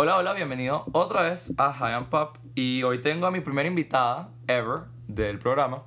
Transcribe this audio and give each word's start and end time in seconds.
Hola, 0.00 0.16
hola, 0.16 0.32
bienvenido 0.32 0.84
otra 0.92 1.22
vez 1.22 1.52
a 1.58 1.72
High 1.72 1.94
and 1.94 2.08
Pop. 2.08 2.36
Y 2.54 2.84
hoy 2.84 3.00
tengo 3.00 3.26
a 3.26 3.32
mi 3.32 3.40
primera 3.40 3.66
invitada 3.66 4.28
ever 4.46 4.82
del 5.08 5.40
programa. 5.40 5.82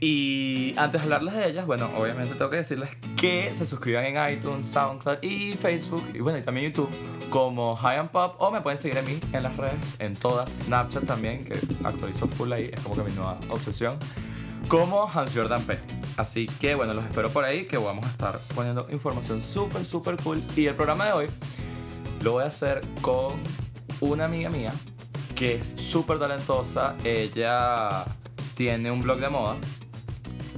Y 0.00 0.74
antes 0.76 1.02
de 1.02 1.04
hablarles 1.04 1.34
de 1.34 1.46
ellas, 1.50 1.66
bueno, 1.66 1.88
obviamente 1.94 2.34
tengo 2.34 2.50
que 2.50 2.56
decirles 2.56 2.98
que 3.16 3.54
se 3.54 3.64
suscriban 3.64 4.06
en 4.06 4.16
iTunes, 4.34 4.66
SoundCloud 4.66 5.18
y 5.22 5.52
Facebook, 5.52 6.02
y 6.14 6.18
bueno, 6.18 6.40
y 6.40 6.42
también 6.42 6.72
YouTube, 6.72 6.90
como 7.30 7.76
High 7.76 7.98
and 7.98 8.10
Pop, 8.10 8.34
o 8.40 8.50
me 8.50 8.60
pueden 8.60 8.76
seguir 8.76 8.98
a 8.98 9.02
mí 9.02 9.20
en 9.32 9.44
las 9.44 9.56
redes, 9.56 10.00
en 10.00 10.16
todas, 10.16 10.50
Snapchat 10.50 11.04
también, 11.04 11.44
que 11.44 11.60
actualizo 11.84 12.26
full 12.26 12.52
ahí, 12.52 12.70
es 12.72 12.80
como 12.80 12.96
que 12.96 13.08
mi 13.08 13.12
nueva 13.12 13.38
obsesión, 13.50 14.00
como 14.66 15.08
Hans 15.08 15.32
Jordan 15.32 15.62
P. 15.62 15.78
Así 16.16 16.46
que 16.46 16.74
bueno, 16.74 16.92
los 16.92 17.04
espero 17.04 17.30
por 17.30 17.44
ahí, 17.44 17.66
que 17.66 17.76
vamos 17.76 18.04
a 18.04 18.08
estar 18.08 18.40
poniendo 18.52 18.88
información 18.90 19.40
súper, 19.40 19.84
súper 19.84 20.16
cool. 20.16 20.42
Y 20.56 20.66
el 20.66 20.74
programa 20.74 21.06
de 21.06 21.12
hoy 21.12 21.26
lo 22.26 22.32
voy 22.32 22.42
a 22.42 22.46
hacer 22.46 22.80
con 23.02 23.40
una 24.00 24.24
amiga 24.24 24.50
mía 24.50 24.72
que 25.36 25.54
es 25.54 25.68
súper 25.68 26.18
talentosa. 26.18 26.96
Ella 27.04 28.04
tiene 28.56 28.90
un 28.90 29.00
blog 29.00 29.20
de 29.20 29.28
moda 29.28 29.56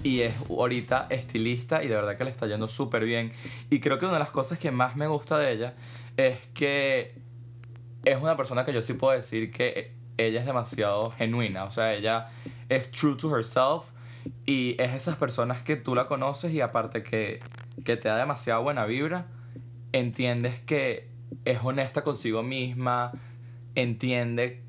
y 0.02 0.22
es 0.22 0.32
ahorita 0.48 1.08
estilista 1.10 1.84
y 1.84 1.88
de 1.88 1.94
verdad 1.94 2.16
que 2.16 2.24
le 2.24 2.30
está 2.30 2.46
yendo 2.46 2.68
súper 2.68 3.04
bien. 3.04 3.34
Y 3.68 3.80
creo 3.80 3.98
que 3.98 4.06
una 4.06 4.14
de 4.14 4.20
las 4.20 4.30
cosas 4.30 4.58
que 4.58 4.70
más 4.70 4.96
me 4.96 5.08
gusta 5.08 5.36
de 5.36 5.52
ella 5.52 5.74
es 6.16 6.38
que 6.54 7.20
es 8.02 8.16
una 8.18 8.34
persona 8.34 8.64
que 8.64 8.72
yo 8.72 8.80
sí 8.80 8.94
puedo 8.94 9.14
decir 9.14 9.50
que 9.50 9.92
ella 10.16 10.40
es 10.40 10.46
demasiado 10.46 11.10
genuina. 11.10 11.64
O 11.64 11.70
sea, 11.70 11.92
ella 11.92 12.30
es 12.70 12.90
true 12.90 13.14
to 13.14 13.36
herself 13.36 13.84
y 14.46 14.74
es 14.78 14.94
esas 14.94 15.16
personas 15.16 15.62
que 15.62 15.76
tú 15.76 15.94
la 15.94 16.08
conoces 16.08 16.50
y 16.50 16.62
aparte 16.62 17.02
que, 17.02 17.40
que 17.84 17.98
te 17.98 18.08
da 18.08 18.16
demasiada 18.16 18.58
buena 18.58 18.86
vibra, 18.86 19.26
entiendes 19.92 20.60
que 20.60 21.17
es 21.44 21.58
honesta 21.62 22.02
consigo 22.02 22.42
misma, 22.42 23.12
entiende 23.74 24.62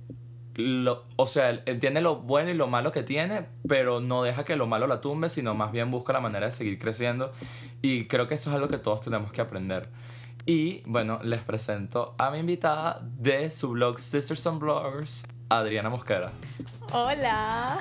lo, 0.59 1.05
o 1.15 1.25
sea, 1.25 1.61
entiende 1.65 2.01
lo 2.01 2.17
bueno 2.17 2.51
y 2.51 2.53
lo 2.53 2.67
malo 2.67 2.91
que 2.91 3.03
tiene, 3.03 3.45
pero 3.67 4.01
no 4.01 4.23
deja 4.23 4.43
que 4.43 4.55
lo 4.55 4.67
malo 4.67 4.87
la 4.87 5.01
tumbe, 5.01 5.29
sino 5.29 5.55
más 5.55 5.71
bien 5.71 5.89
busca 5.89 6.13
la 6.13 6.19
manera 6.19 6.47
de 6.47 6.51
seguir 6.51 6.77
creciendo. 6.77 7.31
Y 7.81 8.07
creo 8.07 8.27
que 8.27 8.35
eso 8.35 8.49
es 8.49 8.55
algo 8.55 8.67
que 8.67 8.77
todos 8.77 9.01
tenemos 9.01 9.31
que 9.31 9.41
aprender. 9.41 9.89
Y 10.45 10.81
bueno, 10.85 11.19
les 11.23 11.41
presento 11.41 12.15
a 12.17 12.31
mi 12.31 12.39
invitada 12.39 12.99
de 13.01 13.51
su 13.51 13.71
blog 13.71 13.99
Sisters 13.99 14.45
and 14.47 14.59
Bloggers, 14.59 15.27
Adriana 15.49 15.89
Mosquera. 15.89 16.31
Hola. 16.91 17.79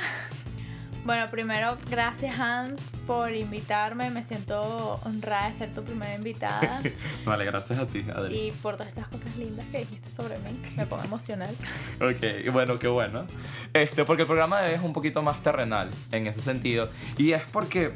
Bueno, 1.08 1.26
primero, 1.30 1.78
gracias 1.88 2.38
Hans 2.38 2.82
por 3.06 3.34
invitarme. 3.34 4.10
Me 4.10 4.22
siento 4.22 5.00
honrada 5.06 5.48
de 5.48 5.56
ser 5.56 5.72
tu 5.72 5.82
primera 5.82 6.14
invitada. 6.14 6.82
vale, 7.24 7.46
gracias 7.46 7.78
a 7.78 7.86
ti, 7.86 8.04
Adri. 8.14 8.38
Y 8.38 8.50
por 8.50 8.76
todas 8.76 8.88
estas 8.88 9.08
cosas 9.08 9.34
lindas 9.38 9.64
que 9.72 9.78
dijiste 9.78 10.10
sobre 10.10 10.36
mí. 10.40 10.60
Me 10.76 10.84
pongo 10.84 11.04
emocional. 11.04 11.48
ok, 12.02 12.52
bueno, 12.52 12.78
qué 12.78 12.88
bueno. 12.88 13.24
Este, 13.72 14.04
porque 14.04 14.24
el 14.24 14.26
programa 14.26 14.60
de 14.60 14.68
hoy 14.68 14.74
es 14.74 14.82
un 14.82 14.92
poquito 14.92 15.22
más 15.22 15.42
terrenal 15.42 15.88
en 16.12 16.26
ese 16.26 16.42
sentido. 16.42 16.90
Y 17.16 17.32
es 17.32 17.42
porque, 17.50 17.90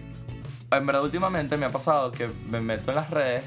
en 0.71 0.87
verdad, 0.87 1.03
últimamente 1.03 1.59
me 1.59 1.67
ha 1.67 1.71
pasado 1.71 2.13
que 2.13 2.31
me 2.49 2.63
meto 2.63 2.93
en 2.93 2.97
las 2.97 3.11
redes 3.11 3.45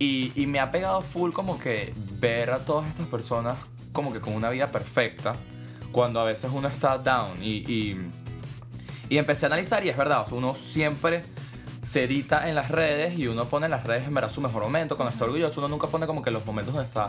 y, 0.00 0.32
y 0.34 0.48
me 0.48 0.58
ha 0.58 0.72
pegado 0.72 1.00
full 1.00 1.30
como 1.30 1.60
que 1.60 1.94
ver 2.18 2.50
a 2.50 2.58
todas 2.58 2.88
estas 2.88 3.06
personas 3.06 3.56
como 3.92 4.12
que 4.12 4.20
con 4.20 4.34
una 4.34 4.50
vida 4.50 4.66
perfecta. 4.72 5.32
Cuando 5.92 6.18
a 6.18 6.24
veces 6.24 6.50
uno 6.52 6.66
está 6.66 6.98
down 6.98 7.40
y, 7.40 7.58
y 7.72 8.10
y 9.08 9.18
empecé 9.18 9.46
a 9.46 9.48
analizar 9.48 9.84
y 9.84 9.88
es 9.88 9.96
verdad, 9.96 10.26
uno 10.32 10.54
siempre 10.54 11.22
se 11.82 12.04
edita 12.04 12.48
en 12.48 12.54
las 12.54 12.70
redes 12.70 13.18
y 13.18 13.26
uno 13.26 13.44
pone 13.44 13.66
en 13.66 13.70
las 13.70 13.84
redes 13.84 14.04
en 14.04 14.14
verdad 14.14 14.30
su 14.30 14.40
mejor 14.40 14.62
momento, 14.62 14.96
cuando 14.96 15.12
está 15.12 15.24
orgulloso, 15.24 15.60
uno 15.60 15.68
nunca 15.68 15.86
pone 15.86 16.06
como 16.06 16.22
que 16.22 16.30
los 16.30 16.44
momentos 16.46 16.74
donde 16.74 16.88
está 16.88 17.08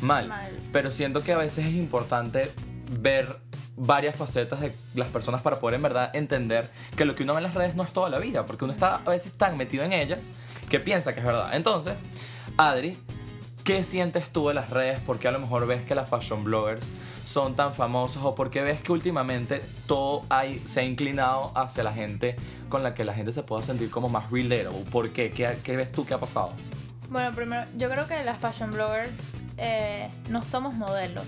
mal. 0.00 0.32
Pero 0.72 0.90
siento 0.90 1.22
que 1.22 1.32
a 1.32 1.38
veces 1.38 1.66
es 1.66 1.74
importante 1.74 2.50
ver 3.00 3.38
varias 3.76 4.16
facetas 4.16 4.60
de 4.60 4.72
las 4.94 5.08
personas 5.08 5.42
para 5.42 5.58
poder 5.58 5.74
en 5.74 5.82
verdad 5.82 6.14
entender 6.14 6.70
que 6.96 7.04
lo 7.04 7.14
que 7.14 7.24
uno 7.24 7.34
ve 7.34 7.40
en 7.40 7.44
las 7.44 7.54
redes 7.54 7.74
no 7.74 7.82
es 7.82 7.92
toda 7.92 8.08
la 8.08 8.18
vida, 8.18 8.46
porque 8.46 8.64
uno 8.64 8.72
está 8.72 8.96
a 8.96 9.10
veces 9.10 9.32
tan 9.32 9.56
metido 9.56 9.84
en 9.84 9.92
ellas 9.92 10.34
que 10.68 10.80
piensa 10.80 11.12
que 11.12 11.20
es 11.20 11.26
verdad. 11.26 11.54
Entonces, 11.54 12.06
Adri, 12.56 12.96
¿qué 13.64 13.82
sientes 13.82 14.28
tú 14.28 14.48
de 14.48 14.54
las 14.54 14.70
redes? 14.70 15.00
Porque 15.04 15.26
a 15.26 15.30
lo 15.30 15.38
mejor 15.40 15.66
ves 15.66 15.82
que 15.82 15.94
las 15.94 16.08
fashion 16.08 16.44
bloggers 16.44 16.92
son 17.24 17.56
tan 17.56 17.74
famosos 17.74 18.22
o 18.22 18.34
porque 18.34 18.60
ves 18.60 18.82
que 18.82 18.92
últimamente 18.92 19.62
todo 19.86 20.22
hay, 20.28 20.62
se 20.66 20.80
ha 20.80 20.82
inclinado 20.84 21.50
hacia 21.56 21.82
la 21.82 21.92
gente 21.92 22.36
con 22.68 22.82
la 22.82 22.94
que 22.94 23.04
la 23.04 23.14
gente 23.14 23.32
se 23.32 23.42
pueda 23.42 23.62
sentir 23.64 23.90
como 23.90 24.10
más 24.10 24.30
relatable? 24.30 24.84
¿Por 24.90 25.12
qué? 25.12 25.30
¿Qué, 25.30 25.76
ves 25.76 25.90
tú 25.90 26.04
que 26.04 26.12
ha 26.12 26.20
pasado? 26.20 26.52
Bueno, 27.08 27.34
primero, 27.34 27.66
yo 27.78 27.90
creo 27.90 28.06
que 28.06 28.22
las 28.22 28.38
fashion 28.38 28.70
bloggers 28.70 29.16
eh, 29.56 30.10
no 30.28 30.44
somos 30.44 30.74
modelos. 30.74 31.24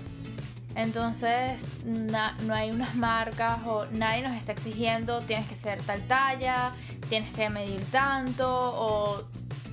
Entonces, 0.75 1.67
no 1.85 2.53
hay 2.53 2.69
unas 2.69 2.93
marcas 2.93 3.65
o 3.65 3.87
nadie 3.93 4.21
nos 4.21 4.37
está 4.37 4.51
exigiendo 4.51 5.21
tienes 5.21 5.47
que 5.49 5.55
ser 5.55 5.81
tal 5.81 6.01
talla, 6.01 6.71
tienes 7.09 7.33
que 7.33 7.49
medir 7.49 7.83
tanto 7.85 8.47
o 8.47 9.23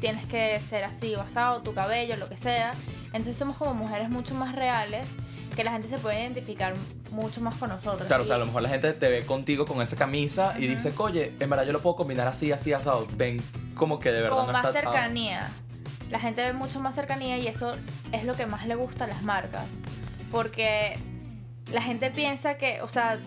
tienes 0.05 0.27
que 0.27 0.61
ser 0.61 0.85
así 0.85 1.15
basado, 1.15 1.63
tu 1.63 1.73
cabello, 1.73 2.17
lo 2.17 2.29
que 2.29 2.37
sea. 2.37 2.73
Entonces 3.07 3.39
somos 3.39 3.57
como 3.57 3.73
mujeres 3.73 4.11
mucho 4.11 4.35
más 4.35 4.55
reales 4.55 5.07
que 5.57 5.65
la 5.65 5.73
gente 5.73 5.89
se 5.89 5.97
puede 5.97 6.21
identificar 6.21 6.75
mucho 7.11 7.41
más 7.41 7.55
con 7.55 7.71
nosotros. 7.71 8.07
Claro, 8.07 8.23
o 8.23 8.27
sea, 8.27 8.37
a 8.37 8.39
lo 8.39 8.45
mejor 8.45 8.61
la 8.61 8.69
gente 8.69 8.93
te 8.93 9.09
ve 9.09 9.25
contigo 9.25 9.65
con 9.65 9.81
esa 9.81 9.97
camisa 9.97 10.57
y 10.59 10.67
dice, 10.67 10.93
oye, 10.99 11.33
en 11.41 11.49
verdad 11.49 11.65
yo 11.65 11.73
lo 11.73 11.81
puedo 11.81 11.97
combinar 11.97 12.29
así, 12.29 12.53
así, 12.53 12.75
asado. 12.75 13.07
Ven 13.17 13.39
como 13.75 13.99
que 13.99 14.13
de 14.13 14.21
verdad. 14.21 14.37
Con 14.37 14.53
más 14.53 14.73
cercanía. 14.75 15.49
La 16.11 16.19
gente 16.19 16.43
ve 16.43 16.53
mucho 16.53 16.81
más 16.81 16.95
cercanía 16.95 17.39
y 17.39 17.47
eso 17.47 17.73
es 18.13 18.25
lo 18.25 18.35
que 18.35 18.45
más 18.45 18.67
le 18.67 18.75
gusta 18.75 19.05
a 19.05 19.07
las 19.07 19.23
marcas. 19.23 19.65
Porque 20.31 20.99
la 21.73 21.81
gente 21.81 22.11
piensa 22.11 22.59
que, 22.59 22.83
o 22.83 22.91
sea, 22.91 23.19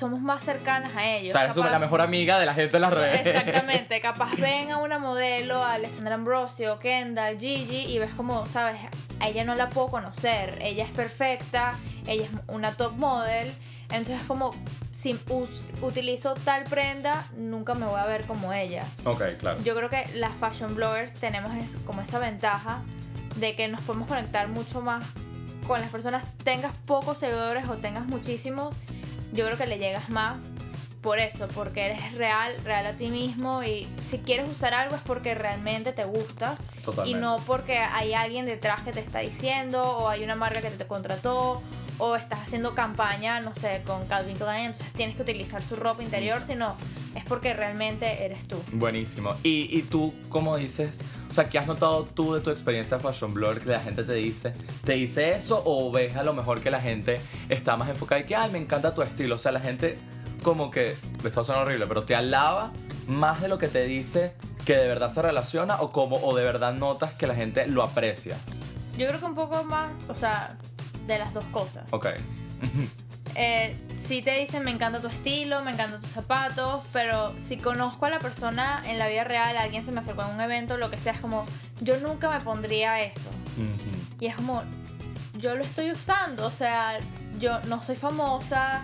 somos 0.00 0.20
más 0.20 0.42
cercanas 0.42 0.96
a 0.96 1.06
ellos. 1.06 1.34
O 1.34 1.38
sea, 1.38 1.44
eres 1.44 1.56
la 1.56 1.78
mejor 1.78 2.00
amiga 2.00 2.38
de 2.40 2.46
la 2.46 2.54
gente 2.54 2.76
en 2.76 2.82
las 2.82 2.92
redes. 2.92 3.20
Exactamente. 3.24 4.00
Capaz 4.02 4.34
ven 4.36 4.70
a 4.70 4.78
una 4.78 4.98
modelo, 4.98 5.62
a 5.62 5.74
Alessandra 5.74 6.14
Ambrosio, 6.14 6.78
Kendall, 6.78 7.38
Gigi, 7.38 7.84
y 7.84 7.98
ves 7.98 8.12
como, 8.14 8.46
sabes, 8.46 8.80
a 9.20 9.28
ella 9.28 9.44
no 9.44 9.54
la 9.54 9.68
puedo 9.68 9.88
conocer. 9.88 10.58
Ella 10.62 10.84
es 10.84 10.90
perfecta, 10.90 11.74
ella 12.06 12.24
es 12.24 12.30
una 12.48 12.72
top 12.72 12.96
model. 12.96 13.52
Entonces, 13.90 14.20
como 14.26 14.52
si 14.90 15.18
utilizo 15.82 16.34
tal 16.34 16.64
prenda, 16.64 17.24
nunca 17.36 17.74
me 17.74 17.84
voy 17.84 18.00
a 18.00 18.06
ver 18.06 18.26
como 18.26 18.52
ella. 18.54 18.84
Ok, 19.04 19.22
claro. 19.38 19.62
Yo 19.62 19.76
creo 19.76 19.90
que 19.90 20.06
las 20.14 20.32
fashion 20.38 20.74
bloggers 20.74 21.12
tenemos 21.14 21.50
como 21.84 22.00
esa 22.00 22.18
ventaja 22.18 22.78
de 23.36 23.54
que 23.54 23.68
nos 23.68 23.80
podemos 23.82 24.08
conectar 24.08 24.48
mucho 24.48 24.80
más 24.80 25.04
con 25.66 25.80
las 25.80 25.90
personas, 25.90 26.24
tengas 26.42 26.74
pocos 26.86 27.18
seguidores 27.18 27.68
o 27.68 27.76
tengas 27.76 28.06
muchísimos 28.06 28.74
yo 29.32 29.46
creo 29.46 29.56
que 29.56 29.66
le 29.66 29.78
llegas 29.78 30.10
más 30.10 30.42
por 31.00 31.18
eso, 31.18 31.48
porque 31.48 31.86
eres 31.86 32.14
real, 32.18 32.52
real 32.62 32.86
a 32.86 32.92
ti 32.92 33.08
mismo 33.08 33.62
y 33.62 33.88
si 34.02 34.18
quieres 34.18 34.48
usar 34.48 34.74
algo 34.74 34.96
es 34.96 35.00
porque 35.00 35.34
realmente 35.34 35.92
te 35.92 36.04
gusta 36.04 36.58
y 37.06 37.14
no 37.14 37.38
porque 37.46 37.78
hay 37.78 38.12
alguien 38.12 38.44
detrás 38.44 38.82
que 38.82 38.92
te 38.92 39.00
está 39.00 39.20
diciendo 39.20 39.82
o 39.82 40.08
hay 40.08 40.22
una 40.24 40.34
marca 40.34 40.60
que 40.60 40.68
te 40.70 40.86
contrató 40.86 41.62
o 42.00 42.16
estás 42.16 42.40
haciendo 42.40 42.74
campaña, 42.74 43.40
no 43.40 43.54
sé, 43.54 43.82
con 43.86 44.04
Calvin 44.06 44.36
Klein, 44.36 44.66
entonces 44.66 44.92
tienes 44.94 45.16
que 45.16 45.22
utilizar 45.22 45.62
su 45.62 45.76
ropa 45.76 46.02
interior, 46.02 46.42
sino 46.44 46.74
es 47.14 47.24
porque 47.24 47.54
realmente 47.54 48.24
eres 48.24 48.46
tú. 48.46 48.56
Buenísimo. 48.72 49.34
Y, 49.42 49.68
y 49.76 49.82
tú, 49.82 50.14
¿cómo 50.28 50.56
dices? 50.56 51.02
O 51.30 51.34
sea, 51.34 51.44
¿qué 51.48 51.58
has 51.58 51.66
notado 51.66 52.04
tú 52.04 52.34
de 52.34 52.40
tu 52.40 52.50
experiencia 52.50 52.98
fashion 52.98 53.34
blogger 53.34 53.62
que 53.62 53.70
la 53.70 53.80
gente 53.80 54.02
te 54.02 54.14
dice? 54.14 54.52
¿Te 54.84 54.94
dice 54.94 55.32
eso 55.32 55.62
o 55.64 55.90
ves 55.92 56.16
a 56.16 56.24
lo 56.24 56.32
mejor 56.32 56.60
que 56.60 56.70
la 56.70 56.80
gente 56.80 57.20
está 57.48 57.76
más 57.76 57.88
enfocada 57.88 58.20
y 58.20 58.24
que, 58.24 58.34
ay, 58.34 58.50
me 58.50 58.58
encanta 58.58 58.94
tu 58.94 59.02
estilo? 59.02 59.36
O 59.36 59.38
sea, 59.38 59.52
la 59.52 59.60
gente 59.60 59.98
como 60.42 60.70
que, 60.70 60.96
esto 61.24 61.44
suena 61.44 61.62
horrible, 61.62 61.86
pero 61.86 62.04
te 62.04 62.14
alaba 62.14 62.72
más 63.06 63.40
de 63.40 63.48
lo 63.48 63.58
que 63.58 63.68
te 63.68 63.84
dice 63.84 64.34
que 64.64 64.76
de 64.76 64.86
verdad 64.86 65.08
se 65.08 65.22
relaciona 65.22 65.80
o 65.80 65.90
como 65.90 66.16
o 66.16 66.34
de 66.36 66.44
verdad 66.44 66.72
notas 66.74 67.12
que 67.14 67.26
la 67.26 67.34
gente 67.34 67.66
lo 67.66 67.82
aprecia. 67.82 68.36
Yo 68.96 69.06
creo 69.08 69.20
que 69.20 69.26
un 69.26 69.34
poco 69.34 69.64
más, 69.64 69.98
o 70.08 70.14
sea, 70.14 70.56
de 71.14 71.18
las 71.18 71.34
dos 71.34 71.44
cosas. 71.46 71.84
Ok. 71.90 72.06
eh, 73.34 73.76
si 73.96 74.22
te 74.22 74.38
dicen 74.38 74.64
me 74.64 74.70
encanta 74.70 75.00
tu 75.00 75.08
estilo, 75.08 75.62
me 75.62 75.72
encantan 75.72 76.00
tus 76.00 76.10
zapatos, 76.10 76.82
pero 76.92 77.32
si 77.38 77.56
conozco 77.56 78.06
a 78.06 78.10
la 78.10 78.18
persona 78.18 78.82
en 78.86 78.98
la 78.98 79.08
vida 79.08 79.24
real, 79.24 79.56
alguien 79.56 79.84
se 79.84 79.92
me 79.92 80.00
acercó 80.00 80.22
en 80.22 80.34
un 80.34 80.40
evento, 80.40 80.76
lo 80.76 80.90
que 80.90 80.98
sea, 80.98 81.12
es 81.12 81.20
como, 81.20 81.44
yo 81.80 81.98
nunca 82.00 82.30
me 82.30 82.40
pondría 82.40 83.00
eso. 83.00 83.30
Y 84.18 84.26
es 84.26 84.36
como, 84.36 84.62
yo 85.38 85.54
lo 85.54 85.64
estoy 85.64 85.90
usando, 85.92 86.46
o 86.46 86.52
sea, 86.52 86.98
yo 87.38 87.58
no 87.66 87.82
soy 87.82 87.96
famosa, 87.96 88.82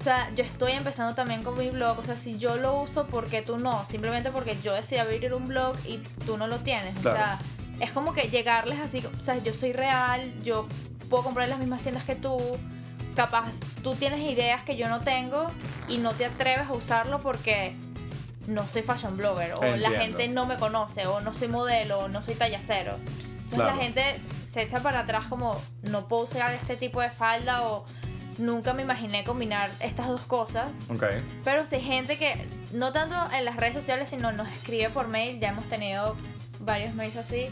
o 0.00 0.04
sea, 0.04 0.30
yo 0.36 0.44
estoy 0.44 0.72
empezando 0.72 1.14
también 1.14 1.42
con 1.42 1.58
mi 1.58 1.70
blog, 1.70 1.98
o 1.98 2.04
sea, 2.04 2.16
si 2.16 2.38
yo 2.38 2.56
lo 2.56 2.80
uso, 2.80 3.06
¿por 3.06 3.26
qué 3.26 3.42
tú 3.42 3.58
no? 3.58 3.84
Simplemente 3.86 4.30
porque 4.30 4.56
yo 4.62 4.72
decidí 4.74 4.98
abrir 4.98 5.34
un 5.34 5.48
blog 5.48 5.76
y 5.84 5.98
tú 6.24 6.36
no 6.36 6.46
lo 6.46 6.58
tienes, 6.58 6.96
o 6.98 7.02
sea, 7.02 7.38
es 7.80 7.90
como 7.92 8.12
que 8.12 8.28
llegarles 8.28 8.80
así, 8.80 9.02
o 9.04 9.24
sea, 9.24 9.38
yo 9.38 9.54
soy 9.54 9.72
real, 9.72 10.32
yo 10.42 10.66
puedo 11.08 11.22
comprar 11.24 11.44
en 11.44 11.50
las 11.50 11.58
mismas 11.58 11.82
tiendas 11.82 12.04
que 12.04 12.14
tú. 12.14 12.38
Capaz 13.14 13.52
tú 13.82 13.94
tienes 13.94 14.20
ideas 14.20 14.62
que 14.62 14.76
yo 14.76 14.88
no 14.88 15.00
tengo 15.00 15.48
y 15.88 15.98
no 15.98 16.12
te 16.12 16.26
atreves 16.26 16.68
a 16.68 16.72
usarlo 16.72 17.18
porque 17.18 17.74
no 18.46 18.66
soy 18.68 18.82
fashion 18.82 19.16
blogger 19.16 19.54
o 19.54 19.76
la 19.76 19.90
gente 19.90 20.28
no 20.28 20.46
me 20.46 20.56
conoce 20.56 21.06
o 21.06 21.20
no 21.20 21.34
soy 21.34 21.48
modelo 21.48 22.00
o 22.00 22.08
no 22.08 22.22
soy 22.22 22.34
talla 22.34 22.60
cero. 22.64 22.94
Entonces 23.42 23.58
la 23.58 23.76
gente 23.76 24.20
se 24.52 24.62
echa 24.62 24.80
para 24.80 25.00
atrás 25.00 25.26
como 25.26 25.60
no 25.82 26.06
puedo 26.06 26.24
usar 26.24 26.52
este 26.52 26.76
tipo 26.76 27.00
de 27.00 27.10
falda 27.10 27.62
o 27.62 27.84
nunca 28.38 28.72
me 28.72 28.82
imaginé 28.82 29.24
combinar 29.24 29.70
estas 29.80 30.08
dos 30.08 30.22
cosas. 30.22 30.70
Pero 31.44 31.66
sí 31.66 31.76
hay 31.76 31.82
gente 31.82 32.18
que, 32.18 32.46
no 32.72 32.92
tanto 32.92 33.16
en 33.34 33.44
las 33.44 33.56
redes 33.56 33.74
sociales, 33.74 34.08
sino 34.08 34.32
nos 34.32 34.48
escribe 34.48 34.90
por 34.90 35.08
mail, 35.08 35.40
ya 35.40 35.48
hemos 35.48 35.64
tenido 35.68 36.16
varios 36.68 36.94
mails 36.94 37.16
así, 37.16 37.46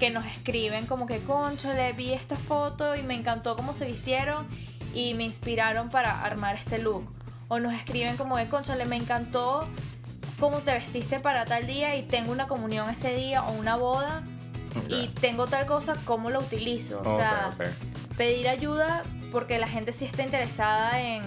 que 0.00 0.10
nos 0.10 0.26
escriben 0.26 0.86
como 0.86 1.06
que, 1.06 1.20
concho, 1.20 1.72
le 1.72 1.92
vi 1.92 2.12
esta 2.12 2.34
foto 2.34 2.96
y 2.96 3.02
me 3.02 3.14
encantó 3.14 3.54
cómo 3.54 3.74
se 3.74 3.84
vistieron 3.86 4.46
y 4.92 5.14
me 5.14 5.24
inspiraron 5.24 5.88
para 5.88 6.22
armar 6.22 6.56
este 6.56 6.78
look. 6.78 7.08
O 7.48 7.60
nos 7.60 7.74
escriben 7.74 8.16
como 8.16 8.36
de, 8.36 8.48
concho, 8.48 8.74
le 8.74 8.86
me 8.86 8.96
encantó 8.96 9.68
cómo 10.40 10.58
te 10.58 10.72
vestiste 10.72 11.20
para 11.20 11.44
tal 11.44 11.66
día 11.66 11.94
y 11.94 12.02
tengo 12.02 12.32
una 12.32 12.48
comunión 12.48 12.90
ese 12.90 13.14
día 13.14 13.44
o 13.44 13.52
una 13.52 13.76
boda 13.76 14.24
y 14.88 15.08
tengo 15.08 15.46
tal 15.46 15.66
cosa, 15.66 15.96
¿cómo 16.04 16.30
lo 16.30 16.40
utilizo? 16.40 17.00
O 17.04 17.16
sea, 17.16 17.50
pedir 18.16 18.48
ayuda 18.48 19.02
porque 19.30 19.58
la 19.58 19.68
gente 19.68 19.92
sí 19.92 20.04
está 20.06 20.24
interesada 20.24 21.00
en, 21.00 21.22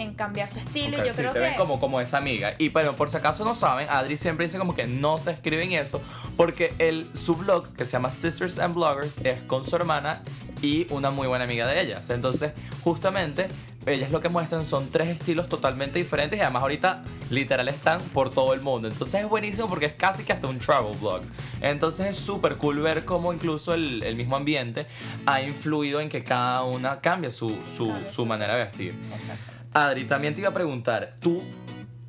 en 0.00 0.14
cambiar 0.14 0.50
su 0.50 0.58
estilo 0.58 0.96
Ok, 0.96 1.04
y 1.04 1.06
yo 1.06 1.12
sí, 1.12 1.18
creo 1.18 1.32
te 1.32 1.38
que 1.38 1.44
ven 1.46 1.54
como, 1.56 1.78
como 1.78 2.00
esa 2.00 2.18
amiga. 2.18 2.54
Y 2.58 2.70
bueno, 2.70 2.94
por 2.94 3.08
si 3.08 3.16
acaso 3.16 3.44
no 3.44 3.54
saben, 3.54 3.88
Adri 3.90 4.16
siempre 4.16 4.46
dice 4.46 4.58
como 4.58 4.74
que 4.74 4.86
no 4.86 5.18
se 5.18 5.30
escriben 5.32 5.72
eso, 5.72 6.00
porque 6.36 6.72
el, 6.78 7.08
su 7.14 7.36
blog, 7.36 7.72
que 7.74 7.84
se 7.84 7.92
llama 7.92 8.10
Sisters 8.10 8.58
and 8.58 8.74
Bloggers, 8.74 9.18
es 9.24 9.40
con 9.42 9.64
su 9.64 9.76
hermana 9.76 10.22
y 10.62 10.86
una 10.90 11.10
muy 11.10 11.28
buena 11.28 11.44
amiga 11.44 11.66
de 11.66 11.80
ellas. 11.80 12.10
Entonces, 12.10 12.52
justamente, 12.82 13.48
ellas 13.86 14.10
lo 14.10 14.20
que 14.20 14.28
muestran 14.28 14.64
son 14.64 14.90
tres 14.90 15.08
estilos 15.08 15.48
totalmente 15.48 15.98
diferentes 15.98 16.38
y 16.38 16.42
además 16.42 16.62
ahorita 16.62 17.02
literal 17.30 17.68
están 17.68 18.00
por 18.12 18.30
todo 18.30 18.52
el 18.52 18.60
mundo. 18.60 18.88
Entonces 18.88 19.22
es 19.22 19.28
buenísimo 19.28 19.68
porque 19.68 19.86
es 19.86 19.94
casi 19.94 20.24
que 20.24 20.32
hasta 20.32 20.46
un 20.46 20.58
travel 20.58 20.96
blog. 20.98 21.22
Entonces 21.60 22.08
es 22.08 22.16
súper 22.18 22.56
cool 22.56 22.80
ver 22.80 23.04
cómo 23.04 23.32
incluso 23.32 23.72
el, 23.72 24.02
el 24.02 24.16
mismo 24.16 24.36
ambiente 24.36 24.86
ha 25.26 25.40
influido 25.42 26.00
en 26.00 26.08
que 26.08 26.22
cada 26.22 26.64
una 26.64 27.00
cambie 27.00 27.30
su, 27.30 27.58
su, 27.64 27.92
su 28.06 28.26
manera 28.26 28.54
de 28.56 28.64
vestir. 28.64 28.94
Exacto. 29.14 29.59
Adri, 29.72 30.04
también 30.04 30.34
te 30.34 30.40
iba 30.40 30.50
a 30.50 30.54
preguntar, 30.54 31.14
¿tú 31.20 31.42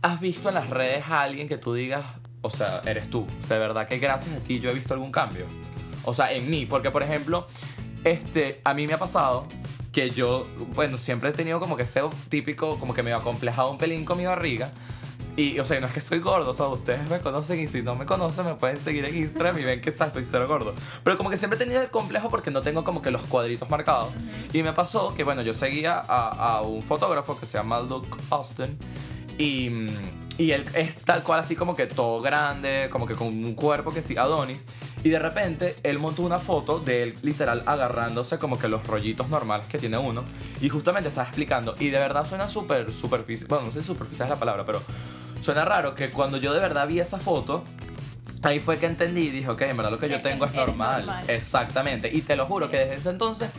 has 0.02 0.20
visto 0.20 0.50
en 0.50 0.56
las 0.56 0.70
redes 0.70 1.08
a 1.10 1.22
alguien 1.22 1.48
que 1.48 1.58
tú 1.58 1.74
digas, 1.74 2.04
o 2.42 2.50
sea, 2.50 2.82
eres 2.86 3.10
tú? 3.10 3.28
De 3.48 3.60
verdad 3.60 3.88
que 3.88 4.00
gracias 4.00 4.36
a 4.36 4.40
ti 4.40 4.60
yo 4.60 4.72
he 4.72 4.74
visto 4.74 4.94
algún 4.94 5.12
cambio. 5.12 5.46
O 6.04 6.14
sea, 6.14 6.32
en 6.32 6.50
mí, 6.50 6.66
porque 6.66 6.90
por 6.90 7.04
ejemplo, 7.04 7.46
este, 8.04 8.62
a 8.64 8.74
mí 8.74 8.88
me 8.88 8.94
ha 8.94 8.98
pasado 8.98 9.46
que 9.92 10.10
yo, 10.10 10.48
bueno, 10.74 10.98
siempre 10.98 11.30
he 11.30 11.34
tenido 11.34 11.60
como 11.60 11.78
que 11.78 11.84
ese 11.84 12.02
típico, 12.30 12.80
como 12.80 12.94
que 12.94 13.04
me 13.04 13.14
ha 13.14 13.20
complejado 13.20 13.70
un 13.70 13.78
pelín 13.78 14.06
con 14.06 14.18
mi 14.18 14.26
barriga. 14.26 14.72
Y, 15.38 15.58
o 15.60 15.66
sea, 15.66 15.80
no 15.80 15.88
es 15.88 15.94
que 15.94 16.02
soy 16.02 16.20
gordo, 16.20 16.52
o 16.52 16.54
sea, 16.54 16.68
ustedes 16.68 17.10
me 17.10 17.20
conocen 17.20 17.60
y 17.60 17.68
si 17.68 17.82
no 17.82 17.96
me 17.96 18.06
conocen 18.06 18.46
me 18.46 18.56
pueden 18.56 18.82
seguir 18.82 19.06
en 19.06 19.16
Instagram 19.16 19.58
y 19.60 19.64
ven 19.64 19.82
que 19.82 19.92
¿sabes? 19.92 20.14
soy 20.14 20.24
cero 20.26 20.46
gordo. 20.48 20.74
Pero 21.04 21.18
como 21.18 21.30
que 21.30 21.38
siempre 21.38 21.56
he 21.56 21.60
tenido 21.60 21.82
el 21.82 21.90
complejo 21.90 22.30
porque 22.30 22.52
no 22.52 22.62
tengo 22.62 22.84
como 22.84 23.02
que 23.02 23.12
los 23.12 23.22
cuadritos 23.24 23.70
marcados. 23.70 24.10
Y 24.52 24.62
me 24.62 24.74
pasó 24.74 25.14
que, 25.16 25.24
bueno, 25.24 25.42
yo 25.42 25.54
seguía 25.54 26.00
a, 26.00 26.58
a 26.58 26.62
un 26.62 26.82
fotógrafo 26.82 27.40
que 27.40 27.46
se 27.46 27.58
llama 27.58 27.80
Luke 27.80 28.10
Austin 28.30 28.78
y, 29.38 29.70
mm, 29.70 29.90
y 30.38 30.52
él 30.52 30.66
es 30.74 30.96
tal 30.96 31.24
cual 31.24 31.40
así 31.42 31.56
como 31.56 31.76
que 31.76 31.88
todo 31.88 32.22
grande, 32.22 32.88
como 32.92 33.06
que 33.06 33.16
con 33.16 33.28
un 33.28 33.54
cuerpo 33.54 33.92
que 33.94 34.02
sí, 34.02 34.18
Adonis. 34.18 34.66
Y 35.04 35.10
de 35.10 35.20
repente 35.20 35.76
él 35.84 36.00
montó 36.00 36.22
una 36.24 36.40
foto 36.40 36.80
de 36.80 37.04
él 37.04 37.14
literal 37.22 37.64
agarrándose 37.66 38.38
como 38.38 38.58
que 38.58 38.68
los 38.68 38.86
rollitos 38.88 39.30
normales 39.30 39.68
que 39.68 39.78
tiene 39.78 39.98
uno. 39.98 40.24
Y 40.62 40.70
justamente 40.70 41.10
estaba 41.10 41.28
explicando. 41.28 41.76
Y 41.80 41.90
de 41.90 42.00
verdad 42.00 42.26
suena 42.26 42.48
súper 42.48 42.92
superficial. 42.92 43.48
Bueno, 43.50 43.66
no 43.66 43.72
sé 43.72 43.82
si 43.82 43.88
superficial 43.88 44.28
es 44.28 44.30
la 44.32 44.40
palabra, 44.40 44.66
pero 44.66 44.82
suena 45.42 45.66
raro 45.66 45.96
que 45.96 46.10
cuando 46.10 46.38
yo 46.38 46.54
de 46.54 46.60
verdad 46.60 46.88
vi 46.88 47.00
esa 47.00 47.18
foto, 47.20 47.64
ahí 48.44 48.60
fue 48.60 48.78
que 48.80 48.86
entendí 48.88 49.22
y 49.22 49.30
dije, 49.30 49.50
ok, 49.50 49.62
en 49.62 49.78
verdad 49.78 49.92
lo 49.92 50.00
que 50.00 50.10
yo 50.10 50.18
Eh, 50.18 50.22
tengo 50.24 50.46
es 50.46 50.54
normal. 50.54 51.06
normal. 51.06 51.30
Exactamente. 51.30 52.10
Y 52.12 52.22
te 52.22 52.36
lo 52.36 52.46
juro 52.48 52.70
que 52.70 52.78
desde 52.78 52.98
ese 52.98 53.10
entonces 53.10 53.50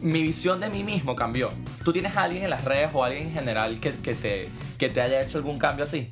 mi 0.00 0.22
visión 0.22 0.58
de 0.60 0.68
mí 0.70 0.84
mismo 0.84 1.14
cambió. 1.14 1.48
¿Tú 1.84 1.92
tienes 1.92 2.16
a 2.16 2.22
alguien 2.24 2.44
en 2.44 2.50
las 2.50 2.64
redes 2.64 2.90
o 2.92 3.04
alguien 3.04 3.26
en 3.28 3.32
general 3.34 3.78
que, 3.78 3.92
que, 3.92 4.14
te, 4.14 4.48
que 4.80 4.88
te 4.88 5.00
haya 5.02 5.20
hecho 5.20 5.38
algún 5.38 5.58
cambio 5.58 5.84
así? 5.84 6.10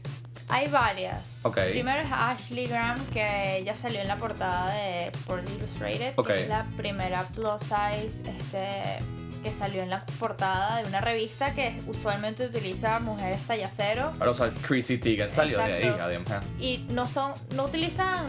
Hay 0.51 0.69
varias. 0.69 1.19
Ok. 1.43 1.59
Primero 1.71 2.03
es 2.03 2.11
Ashley 2.13 2.67
Graham, 2.67 3.05
que 3.07 3.59
ella 3.59 3.75
salió 3.75 4.01
en 4.01 4.09
la 4.09 4.17
portada 4.17 4.73
de 4.73 5.07
Sport 5.09 5.43
Illustrated, 5.57 6.13
Ok. 6.17 6.27
que 6.29 6.43
es 6.43 6.49
la 6.49 6.65
primera 6.77 7.23
plus 7.35 7.61
size 7.63 8.31
este, 8.31 9.03
que 9.43 9.55
salió 9.55 9.83
en 9.83 9.91
la 9.91 10.05
portada 10.19 10.77
de 10.83 10.89
una 10.89 11.01
revista 11.01 11.55
que 11.55 11.81
usualmente 11.87 12.47
utiliza 12.47 12.99
mujeres 13.01 13.41
talla 13.47 13.71
cero. 13.75 14.11
Pero, 14.19 14.31
o 14.31 14.35
sea, 14.35 14.53
Chrissy 14.67 14.99
Teigen 14.99 15.31
salió 15.31 15.59
de 15.59 15.65
ahí, 15.65 15.83
Exacto. 15.83 16.05
además. 16.05 16.45
Y 16.61 16.87
no 16.91 17.09
son, 17.09 17.33
no 17.55 17.65
utilizan 17.65 18.27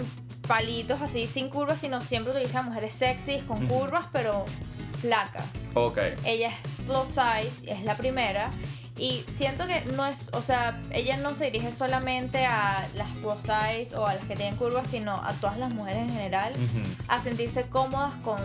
palitos 0.48 1.02
así 1.02 1.28
sin 1.28 1.50
curvas, 1.50 1.80
sino 1.80 2.02
siempre 2.02 2.32
utilizan 2.34 2.66
mujeres 2.66 2.94
sexys 2.94 3.44
con 3.44 3.66
curvas, 3.68 4.06
pero 4.12 4.46
flacas. 5.02 5.46
Ok. 5.74 6.00
Ella 6.26 6.48
es 6.50 6.86
plus 6.86 7.08
size, 7.10 7.72
es 7.72 7.84
la 7.84 7.96
primera. 7.96 8.50
Y 9.00 9.24
siento 9.32 9.66
que 9.66 9.82
no 9.96 10.06
es, 10.06 10.30
o 10.34 10.42
sea, 10.42 10.80
ella 10.92 11.16
no 11.18 11.34
se 11.34 11.46
dirige 11.46 11.72
solamente 11.72 12.46
a 12.46 12.86
las 12.96 13.10
plus 13.18 13.42
size 13.42 13.96
o 13.96 14.06
a 14.06 14.16
las 14.16 14.26
que 14.26 14.36
tienen 14.36 14.56
curvas, 14.58 14.88
sino 14.88 15.14
a 15.14 15.34
todas 15.34 15.58
las 15.58 15.72
mujeres 15.72 16.02
en 16.02 16.10
general, 16.10 16.54
a 17.08 17.24
sentirse 17.24 17.64
cómodas 17.64 18.14
con, 18.24 18.38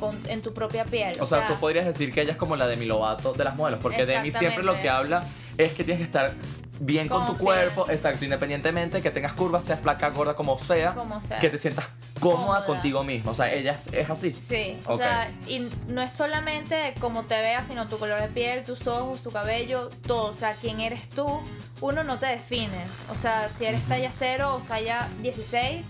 con 0.00 0.18
en 0.28 0.42
tu 0.42 0.52
propia 0.52 0.84
piel. 0.84 1.16
O 1.20 1.26
sea, 1.26 1.46
tú 1.46 1.54
podrías 1.54 1.86
decir 1.86 2.12
que 2.12 2.22
ella 2.22 2.32
es 2.32 2.36
como 2.36 2.56
la 2.56 2.66
Demi 2.66 2.86
Lovato 2.86 3.32
de 3.34 3.44
las 3.44 3.54
modelos, 3.54 3.80
porque 3.80 4.04
Demi 4.04 4.32
siempre 4.32 4.64
lo 4.64 4.74
que 4.80 4.90
habla 4.90 5.24
es 5.56 5.72
que 5.72 5.84
tienes 5.84 6.00
que 6.00 6.06
estar 6.06 6.34
bien 6.80 7.08
con 7.08 7.26
tu 7.26 7.36
cuerpo, 7.36 7.86
exacto, 7.90 8.24
independientemente 8.24 9.00
que 9.02 9.10
tengas 9.10 9.32
curvas, 9.32 9.64
seas 9.64 9.80
flaca, 9.80 10.10
gorda, 10.10 10.34
como 10.34 10.58
sea, 10.58 10.92
como 10.94 11.20
sea. 11.20 11.38
que 11.38 11.48
te 11.48 11.58
sientas 11.58 11.86
cómoda, 12.20 12.36
Cómoda. 12.40 12.66
contigo 12.66 13.04
mismo. 13.04 13.30
O 13.30 13.34
sea, 13.34 13.52
ella 13.52 13.72
es, 13.72 13.86
es 13.92 14.10
así. 14.10 14.32
Sí, 14.32 14.78
o 14.86 14.96
sea, 14.96 15.28
y 15.46 15.68
no 15.88 16.02
es 16.02 16.12
solamente 16.12 16.94
cómo 17.00 17.24
te 17.24 17.38
veas, 17.38 17.66
sino 17.68 17.86
tu 17.88 17.98
color 17.98 18.20
de 18.20 18.28
piel, 18.28 18.64
tus 18.64 18.86
ojos, 18.86 19.22
tu 19.22 19.30
cabello, 19.30 19.88
todo. 20.06 20.30
O 20.32 20.34
sea, 20.34 20.54
quién 20.54 20.80
eres 20.80 21.08
tú, 21.10 21.26
uno 21.80 22.04
no 22.04 22.18
te 22.18 22.26
define. 22.26 22.84
O 23.10 23.14
sea, 23.14 23.48
si 23.48 23.64
eres 23.64 23.82
talla 23.88 24.10
0 24.16 24.54
o 24.56 24.58
talla 24.66 25.08
16, 25.22 25.84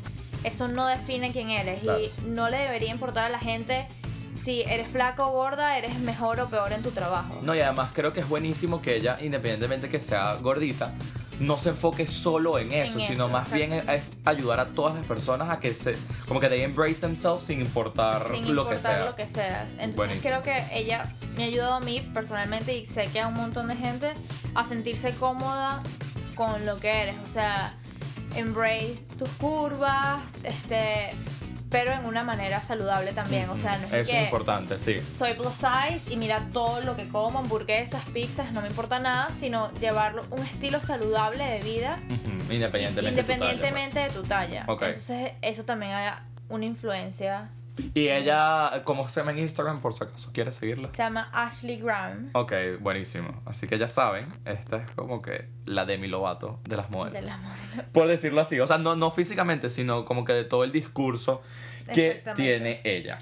eso 0.44 0.69
no 0.69 0.87
define 0.87 1.33
quién 1.33 1.50
eres. 1.50 1.81
Claro. 1.81 1.99
Y 2.00 2.11
no 2.29 2.49
le 2.49 2.59
debería 2.59 2.91
importar 2.91 3.25
a 3.27 3.29
la 3.29 3.38
gente 3.38 3.87
si 4.43 4.62
eres 4.62 4.88
flaca 4.88 5.25
o 5.27 5.33
gorda, 5.33 5.77
eres 5.79 5.99
mejor 6.00 6.41
o 6.41 6.49
peor 6.49 6.73
en 6.73 6.83
tu 6.83 6.91
trabajo. 6.91 7.38
No, 7.43 7.55
y 7.55 7.61
además 7.61 7.91
creo 7.93 8.12
que 8.12 8.21
es 8.21 8.29
buenísimo 8.29 8.81
que 8.83 8.97
ella, 8.97 9.19
independientemente 9.21 9.88
que 9.88 10.00
sea 10.00 10.35
gordita, 10.37 10.93
no 11.41 11.59
se 11.59 11.69
enfoque 11.71 12.06
solo 12.06 12.59
en 12.59 12.73
eso, 12.73 12.99
En 12.99 13.06
sino 13.09 13.27
eso, 13.27 13.29
más 13.29 13.53
bien 13.53 13.73
es, 13.73 13.85
ayudar 14.25 14.59
a 14.61 14.67
todas 14.67 14.94
las 14.94 15.06
personas 15.06 15.50
a 15.53 15.61
que 15.61 15.75
se, 15.75 15.97
como 16.27 16.41
que 16.41 16.49
they 16.49 16.62
embrace 16.62 16.94
themselves 16.94 17.43
sin 17.43 17.61
importar 17.61 18.27
sin 18.31 18.55
lo 18.55 18.67
que 18.67 18.77
importar 18.77 18.97
sea. 18.97 19.05
lo 19.05 19.17
que 19.17 19.29
seas. 19.29 19.69
Entonces 19.73 19.97
Buenísimo. 19.97 20.23
creo 20.23 20.43
que 20.43 20.65
ella 20.73 21.07
me 21.37 21.45
ha 21.45 21.47
ayudado 21.47 21.75
a 21.75 21.81
mí 21.81 22.00
personalmente 22.14 22.75
y 22.76 22.87
sé 22.87 23.09
que 23.09 23.21
a 23.21 23.26
un 23.28 23.35
montón 23.35 23.69
de 23.69 23.76
gente 23.76 24.12
a 24.55 24.64
sentirse 24.66 25.11
cómoda 25.14 25.83
con 26.35 26.64
lo 26.64 26.76
que 26.78 26.90
eres. 27.02 27.16
O 27.23 27.28
sea, 27.28 27.75
embrace 28.35 28.97
tus 29.19 29.28
curvas, 29.31 30.21
este, 30.43 31.11
pero 31.70 31.92
en 31.92 32.04
una 32.04 32.23
manera 32.23 32.61
saludable 32.61 33.12
también. 33.12 33.49
O 33.50 33.56
sea, 33.56 33.78
no 33.78 33.87
es 33.87 33.92
Eso 33.92 34.11
que 34.11 34.18
es 34.18 34.25
importante, 34.25 34.78
sí. 34.78 35.00
soy 35.11 35.35
plus 35.35 35.54
size 35.54 36.12
y 36.12 36.16
mira 36.16 36.40
todo 36.52 36.80
lo 36.80 36.96
que 36.96 37.08
como, 37.08 37.38
hamburguesas, 37.38 38.04
pizzas, 38.11 38.52
no 38.52 38.61
me 38.61 38.68
importa 38.68 38.99
nada, 38.99 39.28
sino 39.38 39.73
llevarlo 39.80 40.25
un 40.30 40.42
estilo 40.42 40.80
saludable 40.80 41.44
de 41.44 41.61
vida 41.61 41.99
Independientemente, 42.50 42.52
de 42.52 42.92
tu 42.92 42.92
talla, 42.92 43.08
independientemente 43.08 44.00
de 44.00 44.11
tu 44.11 44.23
talla. 44.23 44.64
Ok. 44.68 44.82
Entonces 44.82 45.32
eso 45.42 45.64
también 45.64 45.92
ha 45.92 46.23
una 46.49 46.64
influencia. 46.64 47.50
Y 47.95 48.09
ella, 48.09 48.83
¿cómo 48.85 49.06
se 49.09 49.21
llama 49.21 49.33
en 49.33 49.38
Instagram? 49.40 49.80
Por 49.80 49.92
si 49.92 50.04
acaso, 50.04 50.30
¿quieres 50.33 50.54
seguirla? 50.54 50.88
Se 50.92 50.99
llama 51.02 51.28
Ashley 51.33 51.78
Graham. 51.78 52.30
Ok, 52.33 52.52
buenísimo. 52.80 53.40
Así 53.45 53.66
que 53.68 53.76
ya 53.78 53.87
saben, 53.88 54.26
esta 54.47 54.76
es 54.78 54.90
como 54.92 55.21
que 55.21 55.49
la 55.66 55.85
Demi 55.85 56.09
Lovato 56.09 56.59
de 56.64 56.76
las 56.76 56.88
modelos. 56.90 57.21
De 57.21 57.26
la 57.28 57.37
modelo. 57.37 57.85
Por 57.92 58.09
decirlo 58.09 58.40
así. 58.40 58.59
O 58.61 58.66
sea, 58.66 58.78
no, 58.78 58.97
no 58.97 59.11
físicamente, 59.11 59.68
sino 59.68 60.04
como 60.06 60.25
que 60.25 60.33
de 60.33 60.45
todo 60.45 60.64
el 60.64 60.73
discurso 60.73 61.42
que 61.92 62.23
tiene 62.35 62.80
ella. 62.85 63.18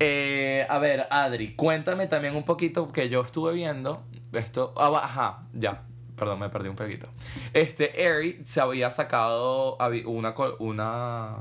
Eh, 0.00 0.66
a 0.68 0.78
ver, 0.78 1.06
Adri, 1.10 1.54
cuéntame 1.54 2.08
también 2.08 2.34
un 2.34 2.44
poquito 2.44 2.90
que 2.90 3.08
yo 3.08 3.20
estuve 3.20 3.52
viendo. 3.52 4.02
Esto. 4.32 4.74
ah, 4.76 4.88
va- 4.90 5.04
ajá, 5.04 5.42
ya. 5.52 5.82
Perdón, 6.16 6.40
me 6.40 6.48
perdí 6.48 6.68
un 6.68 6.76
poquito. 6.76 7.08
Este, 7.52 7.92
Airy 8.04 8.40
se 8.44 8.60
había 8.60 8.90
sacado 8.90 9.76
una, 10.06 10.34
una 10.58 11.36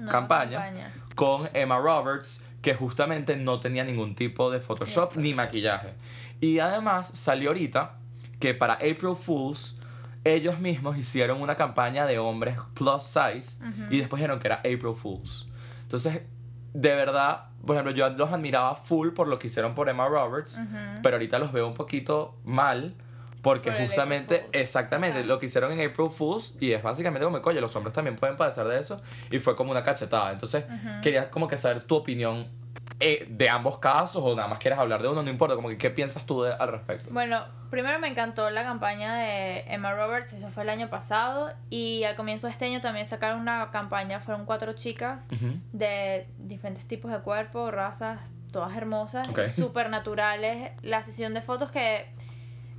No, 0.00 0.10
campaña, 0.10 0.72
con 1.16 1.50
Emma 1.52 1.78
Roberts 1.78 2.46
que 2.62 2.74
justamente 2.74 3.34
no 3.34 3.58
tenía 3.58 3.82
ningún 3.82 4.14
tipo 4.14 4.50
de 4.50 4.60
Photoshop 4.60 5.16
ni 5.16 5.34
maquillaje. 5.34 5.94
Y 6.40 6.60
además 6.60 7.08
salió 7.08 7.48
ahorita 7.48 7.98
que 8.38 8.54
para 8.54 8.74
April 8.74 9.16
Fools 9.20 9.76
ellos 10.22 10.58
mismos 10.58 10.96
hicieron 10.96 11.40
una 11.40 11.56
campaña 11.56 12.06
de 12.06 12.18
hombres 12.18 12.58
plus 12.74 13.02
size 13.02 13.64
y 13.90 13.98
después 13.98 14.20
dijeron 14.20 14.38
que 14.38 14.48
era 14.48 14.56
April 14.56 14.94
Fools. 14.94 15.48
Entonces, 15.82 16.22
de 16.74 16.94
verdad, 16.94 17.46
por 17.64 17.76
ejemplo, 17.76 17.92
yo 17.92 18.10
los 18.10 18.32
admiraba 18.32 18.74
full 18.76 19.10
por 19.10 19.28
lo 19.28 19.38
que 19.38 19.46
hicieron 19.46 19.74
por 19.74 19.88
Emma 19.88 20.08
Roberts, 20.08 20.60
pero 21.02 21.16
ahorita 21.16 21.38
los 21.38 21.52
veo 21.52 21.66
un 21.66 21.74
poquito 21.74 22.36
mal 22.44 22.94
Porque 23.46 23.70
Por 23.70 23.80
justamente, 23.82 24.48
exactamente, 24.50 25.20
Ajá. 25.20 25.26
lo 25.28 25.38
que 25.38 25.46
hicieron 25.46 25.70
en 25.70 25.78
April 25.88 26.10
Fools, 26.10 26.56
y 26.58 26.72
es 26.72 26.82
básicamente 26.82 27.24
como, 27.24 27.40
coño, 27.40 27.60
los 27.60 27.76
hombres 27.76 27.94
también 27.94 28.16
pueden 28.16 28.34
padecer 28.36 28.66
de 28.66 28.80
eso, 28.80 29.00
y 29.30 29.38
fue 29.38 29.54
como 29.54 29.70
una 29.70 29.84
cachetada. 29.84 30.32
Entonces, 30.32 30.64
quería 31.00 31.30
como 31.30 31.46
que 31.46 31.56
saber 31.56 31.82
tu 31.82 31.94
opinión 31.94 32.44
eh, 32.98 33.24
de 33.30 33.48
ambos 33.48 33.78
casos, 33.78 34.20
o 34.24 34.34
nada 34.34 34.48
más 34.48 34.58
quieres 34.58 34.80
hablar 34.80 35.00
de 35.00 35.06
uno, 35.08 35.22
no 35.22 35.30
importa, 35.30 35.54
como 35.54 35.68
que 35.68 35.78
qué 35.78 35.90
piensas 35.90 36.26
tú 36.26 36.42
de- 36.42 36.54
al 36.54 36.72
respecto. 36.72 37.08
Bueno, 37.12 37.44
primero 37.70 38.00
me 38.00 38.08
encantó 38.08 38.50
la 38.50 38.64
campaña 38.64 39.14
de 39.14 39.60
Emma 39.72 39.92
Roberts, 39.94 40.32
eso 40.32 40.48
fue 40.50 40.64
el 40.64 40.70
año 40.70 40.88
pasado, 40.90 41.52
y 41.70 42.02
al 42.02 42.16
comienzo 42.16 42.48
de 42.48 42.52
este 42.52 42.64
año 42.64 42.80
también 42.80 43.06
sacaron 43.06 43.40
una 43.40 43.70
campaña, 43.70 44.18
fueron 44.18 44.44
cuatro 44.44 44.72
chicas 44.72 45.28
Ujú. 45.32 45.52
de 45.72 46.26
diferentes 46.38 46.88
tipos 46.88 47.12
de 47.12 47.20
cuerpo, 47.20 47.70
razas, 47.70 48.18
todas 48.50 48.76
hermosas, 48.76 49.28
Ok. 49.28 49.44
súper 49.54 49.88
naturales. 49.88 50.72
La 50.82 51.04
sesión 51.04 51.32
de 51.32 51.42
fotos 51.42 51.70
que 51.70 52.06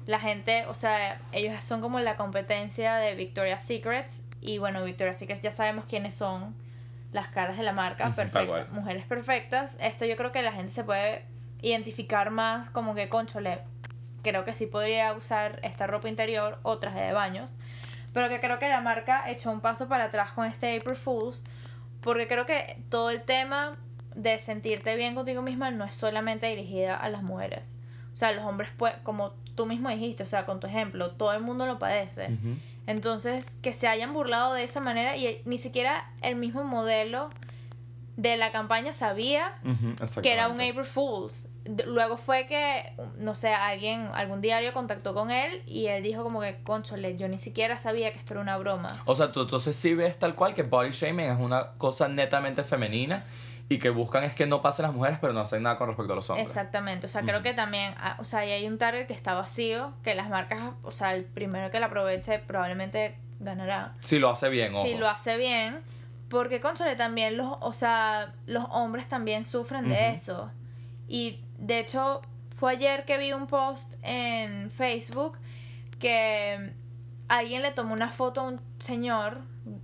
la 0.07 0.19
gente, 0.19 0.65
o 0.67 0.73
sea, 0.73 1.19
ellos 1.33 1.63
son 1.63 1.81
como 1.81 1.99
la 1.99 2.15
competencia 2.15 2.95
de 2.95 3.13
Victoria's 3.13 3.61
Secrets, 3.61 4.23
y 4.41 4.57
bueno, 4.57 4.83
Victoria's 4.83 5.19
Secrets 5.19 5.41
ya 5.41 5.51
sabemos 5.51 5.85
quiénes 5.85 6.15
son 6.15 6.55
las 7.11 7.27
caras 7.27 7.57
de 7.57 7.63
la 7.63 7.73
marca, 7.73 8.13
cual. 8.47 8.67
mujeres 8.71 9.05
perfectas. 9.05 9.77
Esto 9.79 10.05
yo 10.05 10.15
creo 10.15 10.31
que 10.31 10.41
la 10.41 10.53
gente 10.53 10.71
se 10.71 10.83
puede 10.83 11.25
identificar 11.61 12.31
más 12.31 12.69
como 12.69 12.95
que, 12.95 13.09
conchole, 13.09 13.59
creo 14.23 14.45
que 14.45 14.53
sí 14.53 14.65
podría 14.65 15.13
usar 15.13 15.59
esta 15.63 15.87
ropa 15.87 16.07
interior 16.07 16.59
o 16.63 16.77
traje 16.77 17.01
de 17.01 17.13
baños. 17.13 17.57
Pero 18.13 18.29
que 18.29 18.39
creo 18.39 18.59
que 18.59 18.69
la 18.69 18.81
marca 18.81 19.29
echó 19.29 19.51
un 19.51 19.61
paso 19.61 19.87
para 19.89 20.05
atrás 20.05 20.31
con 20.31 20.45
este 20.45 20.77
April 20.77 20.95
Fools. 20.95 21.43
Porque 22.01 22.27
creo 22.27 22.45
que 22.45 22.81
todo 22.89 23.09
el 23.09 23.23
tema 23.23 23.77
de 24.15 24.39
sentirte 24.39 24.95
bien 24.95 25.15
contigo 25.15 25.41
misma 25.41 25.71
no 25.71 25.83
es 25.83 25.95
solamente 25.95 26.47
dirigida 26.47 26.95
a 26.95 27.09
las 27.09 27.23
mujeres. 27.23 27.75
O 28.17 28.19
sea, 28.19 28.31
los 28.31 28.43
hombres, 28.45 28.71
pues, 28.75 28.95
como 29.03 29.33
tú 29.53 29.67
mismo 29.67 29.89
dijiste, 29.89 30.23
o 30.23 30.25
sea, 30.25 30.47
con 30.47 30.59
tu 30.59 30.65
ejemplo, 30.65 31.11
todo 31.11 31.33
el 31.33 31.41
mundo 31.43 31.67
lo 31.67 31.77
padece. 31.77 32.35
Entonces, 32.87 33.59
que 33.61 33.73
se 33.73 33.87
hayan 33.87 34.11
burlado 34.11 34.55
de 34.55 34.63
esa 34.63 34.81
manera 34.81 35.15
y 35.15 35.39
ni 35.45 35.59
siquiera 35.59 36.11
el 36.23 36.35
mismo 36.35 36.63
modelo 36.63 37.29
de 38.15 38.35
la 38.35 38.51
campaña 38.51 38.93
sabía 38.93 39.59
que 40.23 40.33
era 40.33 40.47
un. 40.47 40.59
April 40.59 40.83
Fools. 40.83 41.49
Luego 41.85 42.17
fue 42.17 42.47
que, 42.47 42.91
no 43.19 43.35
sé, 43.35 43.49
alguien, 43.49 44.07
algún 44.15 44.41
diario 44.41 44.73
contactó 44.73 45.13
con 45.13 45.29
él 45.29 45.61
y 45.67 45.85
él 45.85 46.01
dijo 46.01 46.23
como 46.23 46.41
que, 46.41 46.63
conchole, 46.63 47.17
yo 47.17 47.27
ni 47.27 47.37
siquiera 47.37 47.77
sabía 47.77 48.11
que 48.11 48.17
esto 48.17 48.33
era 48.33 48.41
una 48.41 48.57
broma. 48.57 48.99
O 49.05 49.15
sea, 49.15 49.31
tú 49.31 49.41
entonces 49.41 49.75
sí 49.75 49.93
ves 49.93 50.17
tal 50.17 50.33
cual 50.33 50.55
que 50.55 50.63
body 50.63 50.89
shaming 50.89 51.29
es 51.29 51.39
una 51.39 51.73
cosa 51.73 52.07
netamente 52.07 52.63
femenina 52.63 53.25
y 53.69 53.79
que 53.79 53.89
buscan 53.89 54.23
es 54.23 54.33
que 54.33 54.45
no 54.45 54.61
pasen 54.61 54.83
las 54.83 54.93
mujeres, 54.95 55.17
pero 55.19 55.33
no 55.33 55.41
hacen 55.41 55.63
nada 55.63 55.77
con 55.77 55.87
respecto 55.87 56.13
a 56.13 56.15
los 56.15 56.29
hombres. 56.29 56.47
Exactamente, 56.47 57.07
o 57.07 57.09
sea, 57.09 57.21
creo 57.23 57.35
Ujú. 57.35 57.43
que 57.43 57.53
también, 57.53 57.93
ah, 57.97 58.15
o 58.19 58.25
sea, 58.25 58.45
y 58.45 58.51
hay 58.51 58.67
un 58.67 58.77
target 58.77 59.07
que 59.07 59.13
está 59.13 59.33
vacío, 59.33 59.93
que 60.03 60.15
las 60.15 60.29
marcas, 60.29 60.61
o 60.83 60.91
sea, 60.91 61.15
el 61.15 61.25
primero 61.25 61.69
que 61.69 61.79
la 61.79 61.87
aproveche 61.87 62.39
probablemente 62.39 63.17
ganará. 63.39 63.95
Si 64.01 64.19
lo 64.19 64.29
hace 64.29 64.49
bien, 64.49 64.73
ojo. 64.73 64.85
Si 64.85 64.95
lo 64.95 65.07
hace 65.09 65.35
bien, 65.37 65.81
porque 66.29 66.61
conchole 66.61 66.95
también 66.95 67.35
los, 67.37 67.57
o 67.59 67.73
sea, 67.73 68.33
los 68.45 68.65
hombres 68.69 69.07
también 69.07 69.43
sufren 69.43 69.89
de 69.89 69.95
Ujú. 69.95 70.13
eso. 70.15 70.51
Y 71.07 71.41
de 71.57 71.79
hecho, 71.79 72.21
fue 72.55 72.71
ayer 72.73 73.05
que 73.05 73.17
vi 73.17 73.33
un 73.33 73.47
post 73.47 73.95
en 74.01 74.71
Facebook 74.71 75.37
que 75.99 76.71
alguien 77.27 77.61
le 77.61 77.71
tomó 77.71 77.93
una 77.93 78.11
foto 78.11 78.41
a 78.41 78.43
un 78.45 78.61
señor 78.79 79.41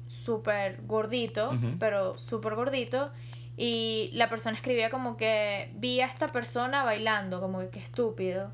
súper 0.07 0.81
gordito, 0.85 1.49
Ujú. 1.51 1.75
pero 1.79 2.17
súper 2.17 2.55
gordito, 2.55 3.11
y 3.57 4.09
la 4.13 4.29
persona 4.29 4.55
escribía 4.55 4.89
como 4.89 5.17
que 5.17 5.71
vi 5.75 6.01
a 6.01 6.05
esta 6.05 6.27
persona 6.27 6.83
bailando, 6.83 7.39
como 7.39 7.59
que 7.59 7.69
qué 7.69 7.79
estúpido. 7.79 8.51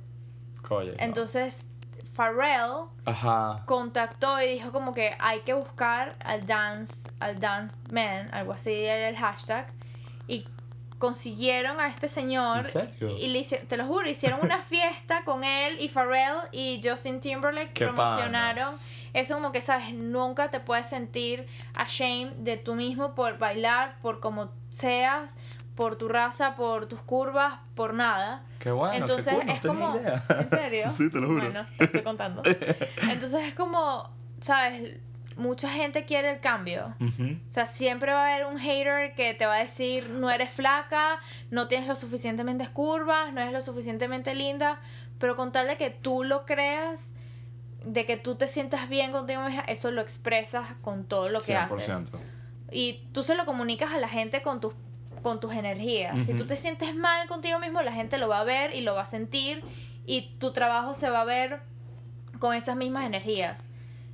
Entonces, 0.98 1.66
Pharrell 2.14 2.90
Ajá. 3.06 3.64
contactó 3.66 4.42
y 4.42 4.54
dijo 4.54 4.72
como 4.72 4.94
que 4.94 5.16
hay 5.20 5.40
que 5.42 5.54
buscar 5.54 6.18
al 6.20 6.46
dance, 6.46 7.10
al 7.20 7.40
dance 7.40 7.78
man, 7.92 8.30
algo 8.34 8.52
así 8.52 8.74
era 8.74 9.08
el 9.08 9.16
hashtag, 9.16 9.68
y 10.28 10.46
consiguieron 11.00 11.80
a 11.80 11.88
este 11.88 12.08
señor 12.08 12.60
¿En 12.60 12.66
serio? 12.66 13.18
y 13.18 13.28
le 13.30 13.40
hice- 13.40 13.58
te 13.68 13.78
lo 13.78 13.88
juro, 13.88 14.08
hicieron 14.08 14.40
una 14.44 14.62
fiesta 14.62 15.24
con 15.26 15.44
él 15.44 15.80
y 15.80 15.90
Pharrell 15.90 16.36
y 16.52 16.80
Justin 16.84 17.20
Timberlake 17.22 17.74
Qué 17.74 17.86
promocionaron. 17.88 18.66
panas. 18.66 18.92
Eso 19.14 19.34
como 19.36 19.52
que 19.52 19.62
sabes, 19.64 19.94
nunca 19.94 20.52
te 20.52 20.60
puedes 20.60 20.88
sentir 20.90 21.48
ashamed 21.76 22.34
de 22.34 22.58
tú 22.58 22.76
mismo 22.76 23.16
por 23.16 23.40
bailar, 23.40 23.96
por 24.04 24.20
como 24.20 24.52
seas, 24.70 25.36
por 25.76 25.96
tu 25.96 26.10
raza, 26.10 26.56
por 26.56 26.86
tus 26.88 27.02
curvas, 27.02 27.60
por 27.74 27.94
nada. 27.96 28.44
Qué 28.60 28.70
bueno, 28.70 28.94
Entonces 28.94 29.34
qué 29.34 29.40
cool, 29.40 29.46
no 29.48 29.54
es 29.54 29.62
como. 29.62 29.96
idea. 29.98 30.24
¿En 30.42 30.50
serio? 30.50 30.90
Sí, 30.92 31.10
te 31.10 31.20
lo 31.20 31.28
juro. 31.28 31.42
Bueno, 31.46 31.66
te 31.78 31.84
estoy 31.86 32.02
contando. 32.04 32.44
Entonces 33.10 33.46
es 33.48 33.56
como, 33.56 34.10
¿sabes? 34.42 34.98
Mucha 35.40 35.70
gente 35.70 36.06
quiere 36.06 36.32
el 36.32 36.40
cambio. 36.40 36.94
Ujú. 37.00 37.38
O 37.48 37.52
sea, 37.52 37.66
siempre 37.66 38.12
va 38.12 38.28
a 38.28 38.34
haber 38.36 38.46
un 38.46 38.60
hater 38.60 39.16
que 39.16 39.34
te 39.34 39.46
va 39.46 39.56
a 39.56 39.60
decir, 39.60 40.10
no 40.10 40.30
eres 40.30 40.54
flaca, 40.54 41.20
no 41.50 41.68
tienes 41.68 41.88
lo 41.88 41.96
suficientemente 41.96 42.68
curvas, 42.68 43.34
no 43.34 43.42
eres 43.42 43.54
lo 43.54 43.62
suficientemente 43.62 44.36
linda, 44.36 44.80
pero 45.18 45.36
con 45.36 45.52
tal 45.52 45.68
de 45.68 45.78
que 45.78 45.90
tú 45.90 46.24
lo 46.24 46.46
creas, 46.46 47.12
de 47.86 48.06
que 48.06 48.18
tú 48.18 48.36
te 48.36 48.48
sientas 48.48 48.90
bien 48.90 49.12
contigo 49.12 49.42
misma, 49.42 49.62
eso 49.62 49.92
lo 49.92 50.02
expresas 50.02 50.68
con 50.82 51.06
todo 51.06 51.30
lo 51.30 51.40
que 51.40 51.56
haces. 51.56 51.90
100%. 51.90 52.10
Y 52.72 53.08
tú 53.14 53.24
se 53.24 53.36
lo 53.36 53.46
comunicas 53.46 53.92
a 53.92 53.98
la 53.98 54.10
gente 54.10 54.42
con 54.42 54.60
tus 54.60 54.74
con 55.22 55.40
tus 55.40 55.54
energías. 55.54 56.26
Si 56.26 56.34
tú 56.34 56.46
te 56.46 56.56
sientes 56.56 56.96
mal 56.96 57.28
contigo 57.28 57.60
mismo, 57.60 57.82
la 57.82 57.92
gente 57.92 58.18
lo 58.18 58.30
va 58.30 58.40
a 58.40 58.44
ver 58.44 58.74
y 58.76 58.82
lo 58.82 58.96
va 58.96 59.02
a 59.02 59.06
sentir 59.06 59.64
y 60.06 60.34
tu 60.40 60.54
trabajo 60.54 60.96
se 60.96 61.10
va 61.10 61.22
a 61.22 61.26
ver 61.26 61.62
con 62.40 62.56
esas 62.56 62.76
mismas 62.76 63.06
energías. 63.06 63.70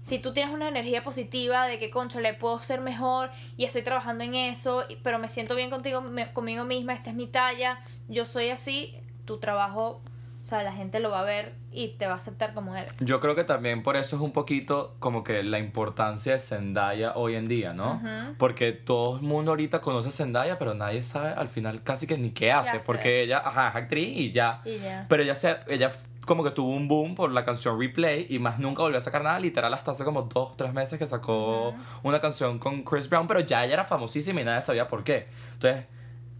Si 0.06 0.20
tú 0.20 0.34
tienes 0.34 0.54
una 0.54 0.68
energía 0.68 1.02
positiva 1.02 1.66
de 1.66 1.80
que, 1.80 1.90
concho, 1.90 2.20
le 2.22 2.36
puedo 2.36 2.60
ser 2.60 2.80
mejor 2.80 3.32
y 3.58 3.66
estoy 3.66 3.82
trabajando 3.82 4.24
en 4.24 4.36
eso, 4.36 4.84
pero 5.02 5.18
me 5.18 5.30
siento 5.30 5.56
bien 5.56 5.72
contigo, 5.72 6.00
me- 6.02 6.32
conmigo 6.32 6.64
misma, 6.64 6.94
esta 6.94 7.10
es 7.10 7.16
mi 7.16 7.26
talla, 7.26 7.80
yo 8.08 8.26
soy 8.26 8.50
así, 8.52 8.96
tu 9.26 9.40
trabajo, 9.40 10.04
o 10.42 10.46
sea, 10.48 10.62
la 10.62 10.72
gente 10.74 11.00
lo 11.00 11.10
va 11.10 11.22
a 11.22 11.24
ver 11.24 11.54
y 11.72 11.88
te 11.98 12.06
va 12.06 12.14
a 12.14 12.18
aceptar 12.18 12.54
como 12.54 12.76
eres. 12.76 12.94
Yo 13.00 13.20
creo 13.20 13.34
que 13.36 13.44
también 13.44 13.82
por 13.82 13.96
eso 13.98 14.16
es 14.16 14.22
un 14.22 14.32
poquito 14.32 14.96
como 15.00 15.24
que 15.24 15.42
la 15.42 15.58
importancia 15.58 16.34
de 16.34 16.40
Zendaya 16.40 17.14
hoy 17.16 17.34
en 17.34 17.48
día, 17.48 17.74
¿no? 17.74 18.00
Porque 18.38 18.74
todo 18.74 19.16
el 19.16 19.24
mundo 19.24 19.54
ahorita 19.54 19.82
conoce 19.82 20.10
a 20.10 20.12
Zendaya, 20.12 20.60
pero 20.60 20.76
nadie 20.76 21.02
sabe 21.02 21.30
al 21.32 21.50
final 21.50 21.82
casi 21.82 22.06
que 22.06 22.16
ni 22.20 22.30
qué 22.30 22.52
hace. 22.52 22.70
hace? 22.78 22.86
Porque 22.86 23.24
ella, 23.24 23.42
ajá, 23.44 23.70
es 23.70 23.76
actriz 23.76 24.16
y 24.16 24.32
ya. 24.32 24.62
Y 24.66 24.78
ya. 24.78 25.08
Pero 25.10 25.24
ella, 25.24 25.34
se, 25.34 25.58
ella 25.68 25.92
como 26.26 26.44
que 26.44 26.52
tuvo 26.52 26.72
un 26.72 26.88
boom 26.88 27.16
por 27.16 27.32
la 27.32 27.46
canción 27.46 27.80
Replay 27.80 28.28
y 28.30 28.40
más 28.40 28.60
nunca 28.60 28.82
volvió 28.82 28.98
a 28.98 29.02
sacar 29.02 29.24
nada, 29.24 29.40
literal 29.40 29.74
hasta 29.74 29.92
hace 29.92 30.04
como 30.04 30.24
dos, 30.24 30.58
tres 30.58 30.74
meses 30.74 31.00
que 31.00 31.08
sacó 31.08 31.74
una 32.04 32.20
canción 32.20 32.60
con 32.60 32.84
Chris 32.84 33.10
Brown, 33.10 33.28
pero 33.28 33.40
ya 33.40 33.64
ella 33.64 33.76
era 33.76 33.86
famosísima 33.86 34.42
y 34.42 34.44
nadie 34.44 34.62
sabía 34.62 34.88
por 34.88 35.04
qué. 35.04 35.28
Entonces, 35.54 35.86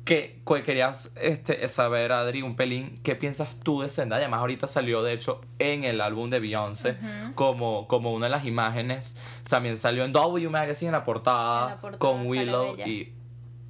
¿qué 0.04 0.40
qué 0.46 0.64
querías 0.64 1.14
este, 1.20 1.68
saber, 1.68 2.12
Adri, 2.12 2.42
un 2.42 2.56
pelín? 2.56 3.00
¿Qué 3.04 3.16
piensas 3.16 3.56
tú 3.64 3.82
de 3.82 3.90
Zendaya? 3.90 4.24
Además, 4.24 4.42
ahorita 4.42 4.68
salió, 4.68 5.04
de 5.04 5.14
hecho, 5.14 5.42
en 5.60 5.84
el 5.84 6.02
álbum 6.02 6.30
de 6.30 6.40
Beyoncé 6.40 6.98
como, 7.36 7.88
como 7.88 8.14
una 8.14 8.28
de 8.28 8.32
las 8.32 8.46
imágenes. 8.46 9.18
También 9.50 9.78
salió 9.78 10.06
en 10.06 10.14
W 10.14 10.50
Magazine 10.50 10.90
en 10.90 10.94
la 10.94 11.04
portada, 11.04 11.64
En 11.64 11.70
la 11.72 11.82
portada 11.82 12.00
con 12.00 12.28
Willow 12.28 12.78
y 12.78 13.15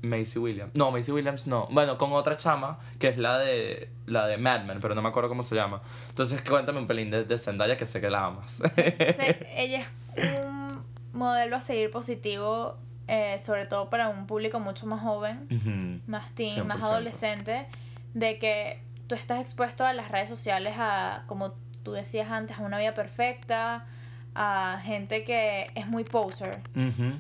Macy 0.06 0.40
Williams. 0.40 0.74
No, 0.76 0.92
Macy 0.92 1.12
Williams 1.12 1.48
no. 1.48 1.68
Bueno, 1.72 1.98
con 1.98 2.14
otra 2.14 2.38
chama, 2.38 2.80
que 3.00 3.10
es 3.10 3.18
la 3.18 3.38
de 3.40 3.90
la 4.06 4.28
de 4.28 4.38
Mad 4.38 4.64
Men, 4.66 4.80
pero 4.80 4.96
no 4.96 5.02
me 5.02 5.10
acuerdo 5.10 5.30
cómo 5.30 5.44
se 5.44 5.56
llama. 5.56 5.82
Entonces, 6.10 6.42
cuéntame 6.42 6.80
un 6.80 6.88
pelín 6.88 7.12
de, 7.12 7.24
de 7.24 7.38
Zendaya, 7.38 7.76
que 7.76 7.86
sé 7.86 8.02
que 8.02 8.10
la 8.10 8.26
amas. 8.26 8.62
Ella 9.56 9.86
es 10.16 10.40
un 10.40 10.84
modelo 11.14 11.56
a 11.56 11.62
seguir 11.62 11.92
positivo, 11.92 12.78
eh, 13.08 13.38
sobre 13.40 13.66
todo 13.66 13.90
para 13.90 14.10
un 14.10 14.28
público 14.28 14.60
mucho 14.60 14.86
más 14.88 15.02
joven, 15.02 16.02
más 16.08 16.32
teen, 16.36 16.68
más 16.68 16.80
100%. 16.80 16.84
adolescente, 16.84 17.66
de 18.14 18.40
que 18.40 18.82
tú 19.08 19.16
estás 19.16 19.42
expuesto 19.42 19.86
a 19.86 19.94
las 19.94 20.12
redes 20.12 20.30
sociales 20.30 20.76
a, 20.78 21.24
como 21.28 21.54
tú 21.84 21.94
decías 21.94 22.30
antes, 22.30 22.58
a 22.58 22.62
una 22.62 22.80
vida 22.80 22.94
perfecta, 22.94 23.86
a 24.34 24.82
gente 24.84 25.24
que 25.24 25.68
es 25.76 25.88
muy 25.88 26.04
poser. 26.04 26.60
Ujú. 26.76 27.14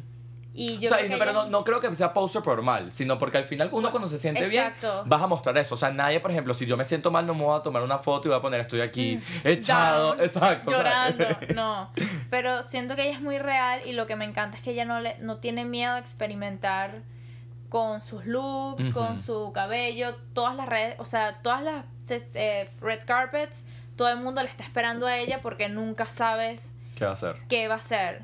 Y 0.57 0.77
yo 0.79 0.89
o 0.89 0.93
sea, 0.93 0.99
creo 0.99 1.11
no- 1.11 1.17
pero 1.19 1.33
no, 1.33 1.45
no 1.47 1.63
creo 1.65 1.81
que 1.81 1.93
sea 1.95 2.13
poster 2.13 2.41
por 2.41 2.61
mal, 2.61 2.89
sino 2.91 3.17
porque 3.17 3.37
al 3.37 3.43
final 3.43 3.67
uno 3.73 3.91
cuando 3.91 4.07
se 4.07 4.17
siente 4.17 4.45
Exacto. 4.45 4.93
bien, 4.99 5.09
vas 5.09 5.21
a 5.21 5.27
mostrar 5.27 5.57
eso. 5.57 5.75
O 5.75 5.77
sea, 5.77 5.91
nadie, 5.91 6.21
por 6.21 6.31
ejemplo, 6.31 6.53
si 6.53 6.65
yo 6.65 6.77
me 6.77 6.85
siento 6.85 7.11
mal, 7.11 7.27
no 7.27 7.33
me 7.35 7.43
voy 7.43 7.59
a 7.59 7.61
tomar 7.61 7.81
una 7.83 7.99
foto 7.99 8.27
y 8.27 8.29
voy 8.29 8.37
a 8.37 8.41
poner 8.41 8.61
estoy 8.61 8.79
aquí 8.79 9.19
echado. 9.43 10.11
down, 10.13 10.21
Exacto. 10.21 10.71
llorando, 10.71 11.25
no. 11.55 11.91
Pero 12.29 12.63
siento 12.63 12.95
que 12.95 13.03
ella 13.03 13.15
es 13.15 13.21
muy 13.21 13.37
real 13.37 13.81
y 13.85 13.91
lo 13.91 14.07
que 14.07 14.15
me 14.15 14.23
encanta 14.23 14.55
es 14.57 14.63
que 14.63 14.71
ella 14.71 14.85
no, 14.85 15.01
le, 15.01 15.17
no 15.19 15.37
tiene 15.37 15.65
miedo 15.65 15.93
a 15.93 15.99
experimentar 15.99 17.01
con 17.67 18.01
sus 18.01 18.25
looks, 18.25 18.85
con 18.93 19.21
su 19.21 19.51
cabello, 19.53 20.15
todas 20.33 20.55
las 20.55 20.69
redes, 20.69 20.95
o 20.99 21.05
sea, 21.05 21.41
todas 21.41 21.61
las 21.61 21.83
este, 22.09 22.69
red 22.79 22.99
carpets, 23.05 23.65
todo 23.97 24.07
el 24.07 24.17
mundo 24.17 24.41
le 24.41 24.47
está 24.47 24.63
esperando 24.63 25.07
a 25.07 25.17
ella 25.17 25.39
porque 25.41 25.67
nunca 25.67 26.05
sabes 26.05 26.73
¿Qué 26.95 27.03
va 27.03 27.09
a 27.11 27.13
hacer? 27.13 27.35
qué 27.49 27.67
va 27.67 27.75
a 27.75 27.79
ser. 27.79 28.21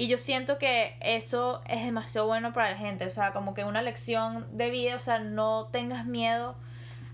Y 0.00 0.08
yo 0.08 0.16
siento 0.16 0.56
que 0.56 0.96
eso 1.02 1.60
es 1.68 1.84
demasiado 1.84 2.26
bueno 2.26 2.54
para 2.54 2.70
la 2.70 2.78
gente, 2.78 3.04
o 3.04 3.10
sea, 3.10 3.34
como 3.34 3.52
que 3.52 3.64
una 3.64 3.82
lección 3.82 4.46
de 4.56 4.70
vida, 4.70 4.96
o 4.96 4.98
sea, 4.98 5.18
no 5.18 5.68
tengas 5.70 6.06
miedo 6.06 6.56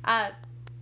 a 0.04 0.30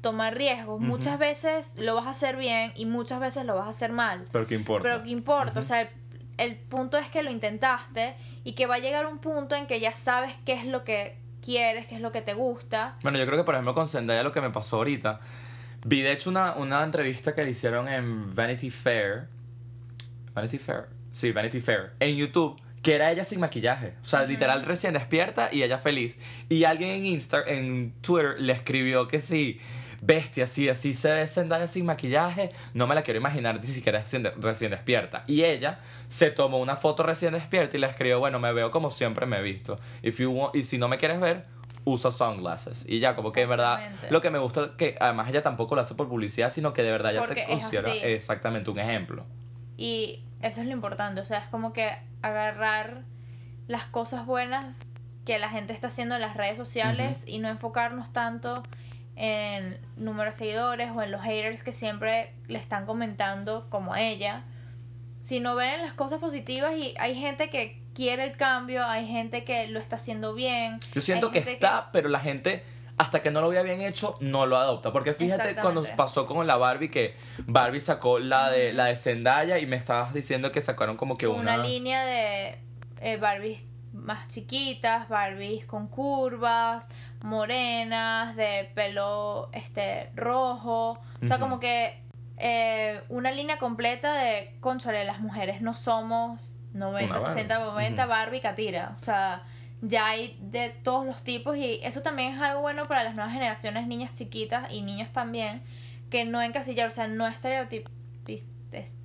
tomar 0.03 0.37
riesgos. 0.37 0.83
Muchas 0.83 1.19
veces 1.19 1.73
lo 1.79 1.95
vas 1.95 2.07
a 2.07 2.11
hacer 2.11 2.37
bien 2.37 2.75
y 2.75 2.85
muchas 2.85 3.21
veces 3.21 3.47
lo 3.47 3.55
vas 3.55 3.69
a 3.69 3.71
hacer 3.71 3.91
mal. 3.91 4.27
Pero 4.33 4.47
qué 4.47 4.55
importa. 4.55 4.83
Pero 4.83 5.03
qué 5.03 5.09
importa, 5.09 5.59
o 5.59 5.63
sea, 5.63 5.81
el, 5.81 5.89
el 6.37 6.57
punto 6.57 6.99
es 6.99 7.09
que 7.09 7.23
lo 7.23 7.31
intentaste 7.31 8.17
y 8.45 8.53
que 8.53 8.67
va 8.67 8.75
a 8.75 8.81
llegar 8.81 9.07
un 9.07 9.17
punto 9.17 9.55
en 9.55 9.67
que 9.67 9.81
ya 9.81 9.93
sabes 9.93 10.35
qué 10.45 10.53
es 10.53 10.67
lo 10.67 10.85
que 10.85 11.17
quieres, 11.41 11.87
qué 11.87 11.95
es 11.95 12.03
lo 12.03 12.13
que 12.13 12.21
te 12.21 12.35
gusta. 12.35 12.99
Bueno, 13.03 13.17
yo 13.17 13.25
creo 13.25 13.39
que 13.39 13.45
por 13.45 13.55
ejemplo 13.55 13.73
con 13.73 13.89
Zendaya 13.89 14.23
lo 14.23 14.31
que 14.31 14.43
me 14.43 14.51
pasó 14.51 14.77
ahorita, 14.77 15.21
vi 15.87 16.03
de 16.03 16.13
hecho 16.13 16.29
una, 16.29 16.53
una 16.57 16.85
entrevista 16.85 17.35
que 17.35 17.43
le 17.43 17.49
hicieron 17.53 17.89
en 17.89 18.35
Vanity 18.35 18.69
Fair. 18.69 19.29
Vanity 20.35 20.59
Fair. 20.59 20.89
Sí, 21.15 21.31
Vanity 21.31 21.61
Fair. 21.61 21.93
En 22.01 22.17
YouTube. 22.17 22.61
Que 22.83 22.97
era 22.97 23.11
ella 23.11 23.25
sin 23.25 23.41
maquillaje. 23.41 23.95
O 24.03 24.05
sea, 24.05 24.25
literal 24.25 24.63
recién 24.67 24.93
despierta 24.93 25.49
y 25.51 25.63
ella 25.63 25.79
feliz. 25.79 26.19
Y 26.51 26.65
alguien 26.65 26.91
en 26.91 27.07
Insta, 27.07 27.43
en 27.47 27.95
Twitter, 28.03 28.35
le 28.39 28.53
escribió 28.53 29.07
que 29.09 29.21
sí. 29.21 29.59
Bestia, 30.03 30.47
sí, 30.47 30.69
así 30.69 30.93
se 30.93 31.11
ve 31.11 31.27
Zendaya 31.27 31.67
sin 31.67 31.87
maquillaje. 31.87 32.51
No 32.75 32.87
me 32.87 32.95
la 32.95 33.03
quiero 33.03 33.19
imaginar 33.21 33.59
ni 33.59 33.67
siquiera 33.67 34.01
recién, 34.01 34.31
recién 34.39 34.71
despierta. 34.73 35.25
Y 35.27 35.45
ella 35.45 35.79
se 36.09 36.31
tomó 36.31 36.59
una 36.59 36.77
foto 36.77 37.03
recién 37.05 37.33
despierta 37.33 37.77
y 37.79 37.81
le 37.81 37.87
escribió, 37.87 38.19
bueno, 38.19 38.39
me 38.39 38.53
veo 38.53 38.71
como 38.71 38.91
siempre 38.91 39.25
me 39.25 39.39
he 39.39 39.43
visto. 39.43 39.79
If 40.03 40.19
you 40.21 40.31
want- 40.31 40.55
y 40.55 40.65
si 40.65 40.77
no 40.77 40.89
me 40.89 40.99
quieres 40.99 41.21
ver, 41.21 41.47
usa 41.85 42.11
sunglasses. 42.11 42.87
Y 42.87 42.99
ya, 42.99 43.17
como 43.17 43.33
que 43.33 43.41
de 43.41 43.47
verdad, 43.47 43.93
lo 44.11 44.21
que 44.21 44.29
me 44.31 44.39
gusta 44.39 44.73
que 44.77 44.97
además 45.01 45.31
ella 45.31 45.41
tampoco 45.41 45.75
lo 45.75 45.81
hace 45.81 45.95
por 45.95 46.07
publicidad, 46.11 46.51
sino 46.51 46.75
que 46.75 46.83
de 46.83 46.91
verdad 46.91 47.15
ya 47.15 47.23
se 47.23 47.47
considera 47.47 47.89
así. 47.89 47.99
exactamente 48.03 48.69
un 48.69 48.79
ejemplo. 48.79 49.25
Y 49.79 50.23
eso 50.45 50.61
es 50.61 50.67
lo 50.67 50.73
importante, 50.73 51.21
o 51.21 51.25
sea, 51.25 51.39
es 51.39 51.47
como 51.47 51.73
que 51.73 51.91
agarrar 52.23 53.03
las 53.67 53.85
cosas 53.85 54.27
buenas 54.27 54.83
que 55.25 55.39
la 55.39 55.49
gente 55.49 55.73
está 55.73 55.87
haciendo 55.87 56.15
en 56.17 56.21
las 56.21 56.37
redes 56.37 56.59
sociales 56.59 57.25
y 57.27 57.39
no 57.39 57.49
enfocarnos 57.49 58.13
tanto 58.13 58.63
en 59.17 59.79
número 59.97 60.31
de 60.31 60.37
seguidores 60.37 60.91
o 60.95 61.03
en 61.03 61.11
los 61.11 61.23
haters 61.23 61.63
que 61.63 61.73
siempre 61.73 62.35
le 62.47 62.59
están 62.59 62.85
comentando 62.85 63.69
como 63.71 63.95
a 63.95 64.03
ella, 64.03 64.45
sino 65.23 65.55
ver 65.55 65.81
las 65.81 65.95
cosas 65.95 66.21
positivas 66.21 66.75
y 66.77 66.95
hay 66.99 67.15
gente 67.15 67.49
que 67.49 67.81
quiere 67.95 68.25
el 68.25 68.37
cambio, 68.37 68.85
hay 68.85 69.07
gente 69.07 69.45
que 69.45 69.69
lo 69.69 69.81
está 69.81 69.97
haciendo 69.97 70.35
bien. 70.35 70.79
Yo 70.93 71.01
siento 71.01 71.31
que 71.31 71.39
está, 71.39 71.91
pero 71.91 72.11
la 72.11 72.21
gente 72.21 72.65
hasta 72.97 73.23
que 73.23 73.31
no 73.31 73.41
lo 73.41 73.49
vea 73.49 73.63
bien 73.63 73.81
hecho 73.81 74.17
no 74.21 74.47
lo 74.47 74.57
adopta, 74.57 74.93
porque 74.93 75.15
fíjate 75.15 75.57
cuando 75.57 75.83
pasó 75.97 76.27
con 76.27 76.47
la 76.47 76.57
Barbie 76.57 76.91
que 76.91 77.17
Barbie 77.47 77.81
sacó 77.81 78.19
la 78.21 78.51
de 78.51 78.73
la 78.73 78.85
de 78.87 78.97
Zendaya 78.97 79.59
y 79.59 79.67
me 79.67 79.77
estabas 79.77 80.15
diciendo 80.15 80.53
que 80.53 80.61
sacaron 80.61 80.97
como 80.97 81.17
que 81.17 81.27
una 81.27 81.55
unas- 81.55 81.69
línea 81.69 82.05
de 82.05 82.59
eh, 83.01 83.17
Barbies 83.17 83.65
más 83.93 84.29
chiquitas, 84.29 85.09
Barbies 85.09 85.67
con 85.67 85.89
curvas, 85.89 86.89
morenas, 87.23 88.37
de 88.37 88.71
pelo 88.75 89.49
este 89.53 90.11
rojo. 90.15 90.99
O 91.23 91.27
sea, 91.27 91.37
Ujú. 91.37 91.45
como 91.45 91.61
que 91.61 92.01
eh, 92.39 93.01
una 93.09 93.31
línea 93.31 93.59
completa 93.59 94.15
de, 94.15 94.57
conchale, 94.61 95.05
las 95.05 95.21
mujeres 95.21 95.61
no 95.63 95.75
somos 95.75 96.59
90, 96.73 97.13
Una 97.13 97.21
Barbie. 97.21 97.35
60, 97.43 97.59
90 97.65 98.03
Ujú. 98.03 98.11
Barbie 98.11 98.41
Catira. 98.41 98.95
O 98.97 98.99
sea, 98.99 99.43
ya 99.87 100.07
hay 100.07 100.39
de 100.41 100.71
todos 100.71 101.07
los 101.07 101.23
tipos 101.23 101.57
y 101.57 101.81
eso 101.83 102.03
también 102.03 102.35
es 102.35 102.41
algo 102.41 102.61
bueno 102.61 102.87
para 102.87 103.05
las 103.05 103.15
nuevas 103.15 103.33
generaciones, 103.33 103.87
niñas 103.87 104.13
chiquitas 104.15 104.71
y 104.71 104.83
niños 104.83 105.11
también, 105.13 105.63
que 106.11 106.25
no 106.25 106.43
encasillar, 106.43 106.89
o 106.89 106.93
sea, 106.93 107.07
no 107.07 107.27
estereotip 107.27 107.89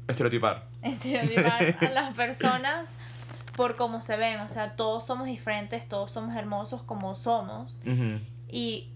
estereotipar. 0.07 0.65
estereotipar 0.81 1.77
a 1.87 1.89
las 1.91 2.13
personas 2.15 2.87
por 3.55 3.75
cómo 3.75 4.01
se 4.01 4.17
ven. 4.17 4.39
O 4.39 4.49
sea, 4.49 4.75
todos 4.75 5.05
somos 5.05 5.27
diferentes, 5.27 5.87
todos 5.87 6.11
somos 6.11 6.35
hermosos 6.35 6.81
como 6.81 7.13
somos. 7.15 7.75
Ujú. 7.85 8.19
Y 8.47 8.89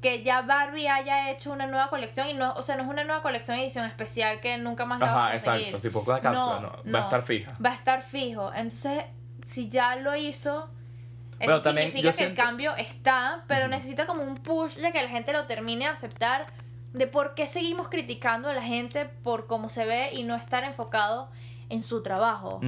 que 0.00 0.22
ya 0.22 0.42
Barbie 0.42 0.88
haya 0.88 1.30
hecho 1.30 1.52
una 1.52 1.66
nueva 1.66 1.88
colección 1.90 2.28
y 2.28 2.34
no, 2.34 2.52
o 2.54 2.62
sea, 2.62 2.76
no 2.76 2.84
es 2.84 2.88
una 2.88 3.04
nueva 3.04 3.20
colección 3.20 3.58
edición 3.58 3.84
especial 3.84 4.40
que 4.40 4.56
nunca 4.58 4.84
más 4.86 5.00
la 5.00 5.06
Ajá, 5.06 5.26
a 5.26 5.30
conseguir. 5.32 5.58
exacto, 5.58 5.78
si 5.80 5.90
poco 5.90 6.14
de 6.14 6.20
cápsula, 6.20 6.80
no, 6.84 6.92
va 6.92 7.00
a 7.00 7.02
estar 7.02 7.22
fija. 7.22 7.56
Va 7.64 7.70
a 7.70 7.74
estar 7.74 8.02
fijo. 8.02 8.52
Entonces, 8.54 9.04
si 9.44 9.68
ya 9.68 9.96
lo 9.96 10.14
hizo, 10.14 10.70
eso 11.38 11.46
Bueno, 11.46 11.60
también 11.60 11.92
significa 11.92 12.10
yo 12.12 12.16
que 12.16 12.24
el 12.24 12.34
cambio 12.34 12.76
está, 12.76 13.44
pero 13.46 13.68
necesita 13.68 14.06
como 14.06 14.22
un 14.22 14.36
push 14.36 14.76
de 14.76 14.92
que 14.92 15.02
la 15.02 15.08
gente 15.08 15.32
lo 15.32 15.46
termine 15.46 15.84
de 15.84 15.90
aceptar 15.90 16.46
de 16.92 17.06
por 17.06 17.34
qué 17.34 17.46
seguimos 17.46 17.88
criticando 17.88 18.48
a 18.48 18.52
la 18.52 18.62
gente 18.62 19.06
por 19.22 19.46
cómo 19.46 19.68
se 19.68 19.84
ve 19.84 20.10
y 20.12 20.24
no 20.24 20.34
estar 20.34 20.64
enfocado 20.64 21.28
en 21.68 21.82
su 21.82 22.02
trabajo. 22.02 22.60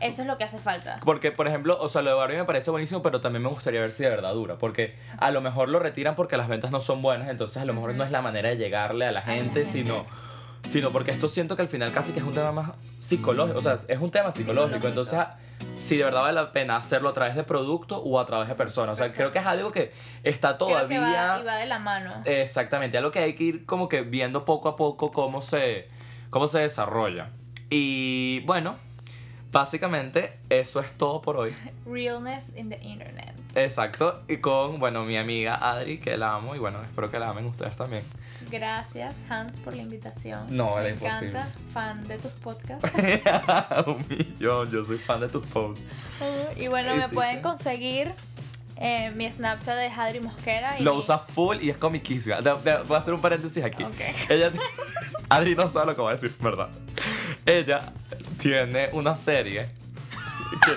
Eso 0.00 0.22
es 0.22 0.28
lo 0.28 0.36
que 0.36 0.44
hace 0.44 0.58
falta. 0.58 0.96
Porque, 1.04 1.30
por 1.30 1.46
ejemplo, 1.46 1.78
o 1.80 1.88
sea, 1.88 2.02
lo 2.02 2.10
de 2.10 2.16
Barbie 2.16 2.36
me 2.36 2.44
parece 2.44 2.70
buenísimo, 2.70 3.00
pero 3.02 3.20
también 3.20 3.42
me 3.42 3.48
gustaría 3.48 3.80
ver 3.80 3.92
si 3.92 4.02
de 4.02 4.10
verdad 4.10 4.34
dura. 4.34 4.58
Porque 4.58 4.96
a 5.18 5.30
lo 5.30 5.40
mejor 5.40 5.68
lo 5.68 5.78
retiran 5.78 6.16
porque 6.16 6.36
las 6.36 6.48
ventas 6.48 6.70
no 6.70 6.80
son 6.80 7.00
buenas, 7.00 7.28
entonces 7.28 7.62
a 7.62 7.64
lo 7.64 7.74
mejor 7.74 7.94
no 7.94 8.04
es 8.04 8.10
la 8.10 8.22
manera 8.22 8.48
de 8.48 8.56
llegarle 8.56 9.06
a 9.06 9.12
la 9.12 9.22
gente, 9.22 9.42
gente. 9.42 9.66
sino, 9.66 10.04
sino 10.66 10.90
porque 10.90 11.10
esto 11.10 11.28
siento 11.28 11.56
que 11.56 11.62
al 11.62 11.68
final 11.68 11.92
casi 11.92 12.12
que 12.12 12.20
es 12.20 12.24
un 12.24 12.32
tema 12.32 12.52
más 12.52 12.70
psicológico. 12.98 13.58
O 13.58 13.62
sea, 13.62 13.76
es 13.88 13.98
un 13.98 14.10
tema 14.10 14.32
psicológico. 14.32 14.86
Entonces, 14.86 15.18
si 15.78 15.96
de 15.96 16.04
verdad 16.04 16.22
vale 16.22 16.34
la 16.34 16.52
pena 16.52 16.76
hacerlo 16.76 17.08
a 17.08 17.12
través 17.12 17.34
de 17.34 17.44
producto 17.44 17.98
o 17.98 18.18
a 18.20 18.26
través 18.26 18.48
de 18.48 18.54
personas. 18.54 18.94
O 18.94 18.96
sea, 19.02 19.12
creo 19.12 19.32
que 19.32 19.38
es 19.38 19.46
algo 19.46 19.72
que 19.72 19.92
está 20.22 20.56
Creo 20.56 20.68
que 20.68 20.74
todavía. 20.74 21.00
va, 21.00 21.40
y 21.40 21.44
va 21.44 21.56
de 21.56 21.66
la 21.66 21.78
mano. 21.78 22.22
Exactamente, 22.24 22.98
algo 22.98 23.10
que 23.10 23.20
hay 23.20 23.34
que 23.34 23.44
ir 23.44 23.66
como 23.66 23.88
que 23.88 24.02
viendo 24.02 24.44
poco 24.44 24.68
a 24.68 24.76
poco 24.76 25.10
cómo 25.10 25.42
se, 25.42 25.88
cómo 26.30 26.46
se 26.46 26.60
desarrolla. 26.60 27.30
Y 27.70 28.40
bueno, 28.46 28.76
básicamente 29.52 30.38
eso 30.48 30.80
es 30.80 30.92
todo 30.92 31.20
por 31.22 31.36
hoy. 31.36 31.54
Realness 31.86 32.56
in 32.56 32.68
the 32.70 32.78
internet. 32.82 33.34
Exacto, 33.54 34.22
y 34.28 34.36
con, 34.36 34.78
bueno, 34.78 35.04
mi 35.04 35.16
amiga 35.16 35.56
Adri, 35.56 35.98
que 35.98 36.16
la 36.16 36.34
amo, 36.34 36.54
y 36.54 36.58
bueno, 36.60 36.80
espero 36.82 37.10
que 37.10 37.18
la 37.18 37.30
amen 37.30 37.46
ustedes 37.46 37.74
también. 37.76 38.04
Gracias, 38.50 39.14
Hans, 39.28 39.58
por 39.58 39.74
la 39.74 39.82
invitación. 39.82 40.46
No, 40.56 40.76
Me 40.76 40.80
era 40.82 40.90
imposible. 40.90 41.28
encanta, 41.30 41.48
fan 41.72 42.04
de 42.06 42.18
tus 42.18 42.30
podcasts. 42.32 42.90
Un 43.86 44.04
millón, 44.08 44.70
yo 44.70 44.84
soy 44.84 44.98
fan 44.98 45.20
de 45.20 45.28
tus 45.28 45.44
posts. 45.46 45.96
y 46.56 46.68
bueno, 46.68 46.92
¿Qué 46.92 46.98
me 47.00 47.08
pueden 47.08 47.42
conseguir 47.42 48.12
eh, 48.76 49.10
mi 49.14 49.30
Snapchat 49.30 49.76
de 49.76 49.88
Hadri 49.88 50.20
Mosquera. 50.20 50.78
Y 50.80 50.82
Lo 50.84 50.94
mi- 50.94 51.00
usa 51.00 51.18
full 51.18 51.58
y 51.60 51.68
es 51.70 51.76
comiquísima. 51.76 52.40
De- 52.40 52.54
de- 52.64 52.82
voy 52.84 52.96
a 52.96 53.00
hacer 53.00 53.12
un 53.12 53.20
paréntesis 53.20 53.62
aquí. 53.62 53.82
Ok. 53.84 54.00
Ella, 54.30 54.52
Adri 55.28 55.54
no 55.54 55.68
sabe 55.68 55.86
lo 55.86 55.94
que 55.96 56.00
voy 56.00 56.10
a 56.10 56.14
decir, 56.14 56.34
¿verdad? 56.40 56.68
Ella 57.44 57.92
tiene 58.40 58.88
una 58.92 59.14
serie 59.14 59.68
que 60.64 60.72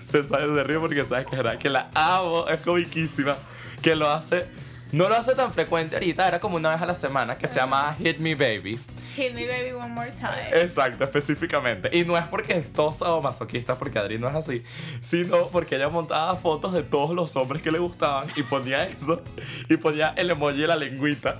se 0.02 0.22
sabe 0.22 0.46
de 0.48 0.62
río 0.62 0.80
porque 0.80 1.04
sabes 1.04 1.26
que, 1.26 1.36
era, 1.36 1.58
que 1.58 1.70
la 1.70 1.90
amo, 1.94 2.46
es 2.48 2.60
comiquísima, 2.60 3.36
que 3.82 3.96
lo 3.96 4.10
hace, 4.10 4.46
no 4.92 5.08
lo 5.08 5.14
hace 5.16 5.34
tan 5.34 5.52
frecuente 5.52 5.96
ahorita, 5.96 6.28
era 6.28 6.38
como 6.38 6.56
una 6.56 6.70
vez 6.72 6.82
a 6.82 6.86
la 6.86 6.94
semana, 6.94 7.36
que 7.36 7.48
se 7.48 7.58
llama 7.58 7.96
Hit 7.98 8.18
Me 8.18 8.34
Baby. 8.34 8.78
Hit 9.16 9.32
me 9.32 9.46
baby 9.46 9.72
one 9.72 9.94
more 9.94 10.10
time. 10.10 10.60
Exacto, 10.60 11.04
específicamente. 11.04 11.88
Y 11.96 12.04
no 12.04 12.18
es 12.18 12.24
porque 12.24 12.54
es 12.54 12.72
todo 12.72 13.22
masoquista, 13.22 13.76
porque 13.76 14.00
Adri 14.00 14.18
no 14.18 14.28
es 14.28 14.34
así, 14.34 14.64
sino 15.00 15.48
porque 15.48 15.76
ella 15.76 15.88
montaba 15.88 16.34
fotos 16.34 16.72
de 16.72 16.82
todos 16.82 17.14
los 17.14 17.36
hombres 17.36 17.62
que 17.62 17.70
le 17.70 17.78
gustaban 17.78 18.26
y 18.34 18.42
ponía 18.42 18.84
eso, 18.84 19.22
y 19.68 19.76
ponía 19.76 20.14
el 20.16 20.30
emoji 20.30 20.62
de 20.62 20.66
la 20.66 20.76
lengüita. 20.76 21.38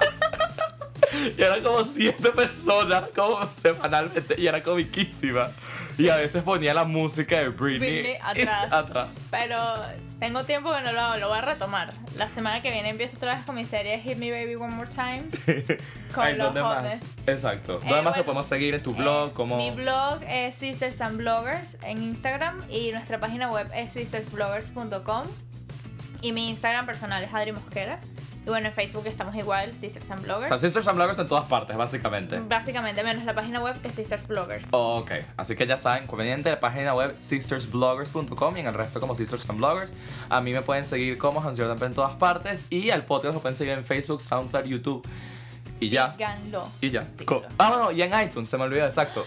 Y 1.37 1.41
eran 1.43 1.63
como 1.63 1.85
siete 1.85 2.31
personas, 2.31 3.05
como 3.15 3.47
semanalmente, 3.53 4.35
y 4.39 4.47
era 4.47 4.63
comiquísima. 4.63 5.51
Y 5.99 6.09
a 6.09 6.17
veces 6.17 6.43
ponía 6.43 6.75
la 6.75 6.85
música 6.85 7.39
de 7.39 7.49
Britney, 7.51 8.03
Britney 8.03 8.17
atrás. 8.23 8.73
atrás. 8.73 9.09
Pero 9.31 9.57
tengo 10.19 10.45
tiempo 10.45 10.73
que 10.75 10.81
no 10.81 10.93
lo 10.93 11.01
hago, 11.01 11.17
lo 11.21 11.29
voy 11.29 11.39
a 11.39 11.43
retomar. 11.43 11.93
La 12.17 12.29
semana 12.29 12.63
que 12.63 12.71
viene 12.71 12.89
empiezo 12.91 13.17
otra 13.17 13.35
vez 13.37 13.45
con 13.45 13.55
mi 13.55 13.65
serie 13.65 14.01
Hit 14.01 14.17
Me 14.17 14.31
Baby 14.31 14.55
One 14.57 14.75
More 14.75 14.91
Time. 14.91 15.25
Con 16.15 16.25
Ay, 16.25 16.37
los 16.37 16.47
¿dónde 16.47 16.63
más? 16.63 16.77
hotness. 16.77 17.03
Exacto. 17.27 17.73
¿Dónde 17.81 17.89
Eh, 17.89 18.03
más 18.03 18.15
bueno, 18.15 18.25
podemos 18.25 18.47
seguir? 18.47 18.75
¿En 18.75 18.83
tu 18.83 18.95
blog? 18.95 19.31
Eh, 19.31 19.33
como 19.35 19.57
Mi 19.57 19.71
blog 19.73 20.21
es 20.29 20.55
Sisters 20.55 21.01
and 21.01 21.17
Bloggers 21.19 21.77
en 21.83 22.01
Instagram 22.03 22.61
y 22.71 22.93
nuestra 22.93 23.19
página 23.19 23.51
web 23.51 23.69
es 23.75 23.93
sistersbloggers.com 23.93 25.23
y 26.23 26.33
mi 26.33 26.51
Instagram 26.51 26.87
personal 26.87 27.23
es 27.25 27.35
Adri 27.35 27.51
Mosquera. 27.53 27.99
Y 28.47 28.51
bueno, 28.51 28.69
en 28.69 28.75
Facebook 28.75 29.07
estamos 29.07 29.35
igual, 29.37 29.73
Sisters 29.75 30.11
and 30.11 30.21
O 30.21 30.25
Bloggers. 30.25 30.49
sea, 30.51 30.59
Sisters 30.59 30.87
and 30.89 30.97
Bloggers 30.99 31.19
en 31.19 31.27
todas 31.29 31.47
partes, 31.47 31.77
básicamente. 31.79 32.41
Básicamente, 32.41 33.03
menos 33.03 33.25
la 33.25 33.35
página 33.35 33.61
web 33.63 33.81
que 33.81 33.91
Sisters 33.91 34.27
Bloggers. 34.29 34.67
Ok, 34.71 35.13
así 35.39 35.57
que 35.57 35.67
ya 35.67 35.79
saben, 35.79 36.07
conveniente 36.07 36.51
la 36.51 36.61
página 36.61 36.95
web 36.95 37.15
sistersbloggers.com 37.19 38.57
y 38.57 38.61
en 38.61 38.67
el 38.67 38.75
resto 38.75 39.01
como 39.01 39.15
Sisters 39.15 39.49
and 39.49 39.59
Bloggers. 39.59 39.97
A 40.29 40.41
mí 40.41 40.53
me 40.53 40.61
pueden 40.63 40.85
seguir 40.85 41.17
como 41.17 41.41
Hans 41.41 41.59
Jordan 41.59 41.83
en 41.83 41.95
todas 41.95 42.13
partes 42.17 42.67
y 42.71 42.91
al 42.91 43.05
podcast 43.07 43.35
lo 43.35 43.41
pueden 43.41 43.57
seguir 43.57 43.73
en 43.75 43.85
Facebook, 43.85 44.21
SoundCloud, 44.21 44.65
YouTube 44.65 45.09
y 45.81 45.89
ya. 45.89 46.13
Síganlo. 46.13 46.69
Y 46.83 46.91
ya. 46.91 47.07
Síganlo. 47.19 47.25
Co- 47.27 47.43
ah, 47.59 47.71
no, 47.75 47.93
y 47.93 48.03
en 48.03 48.13
iTunes, 48.23 48.49
se 48.51 48.59
me 48.59 48.65
olvidó, 48.65 48.85
exacto. 48.85 49.27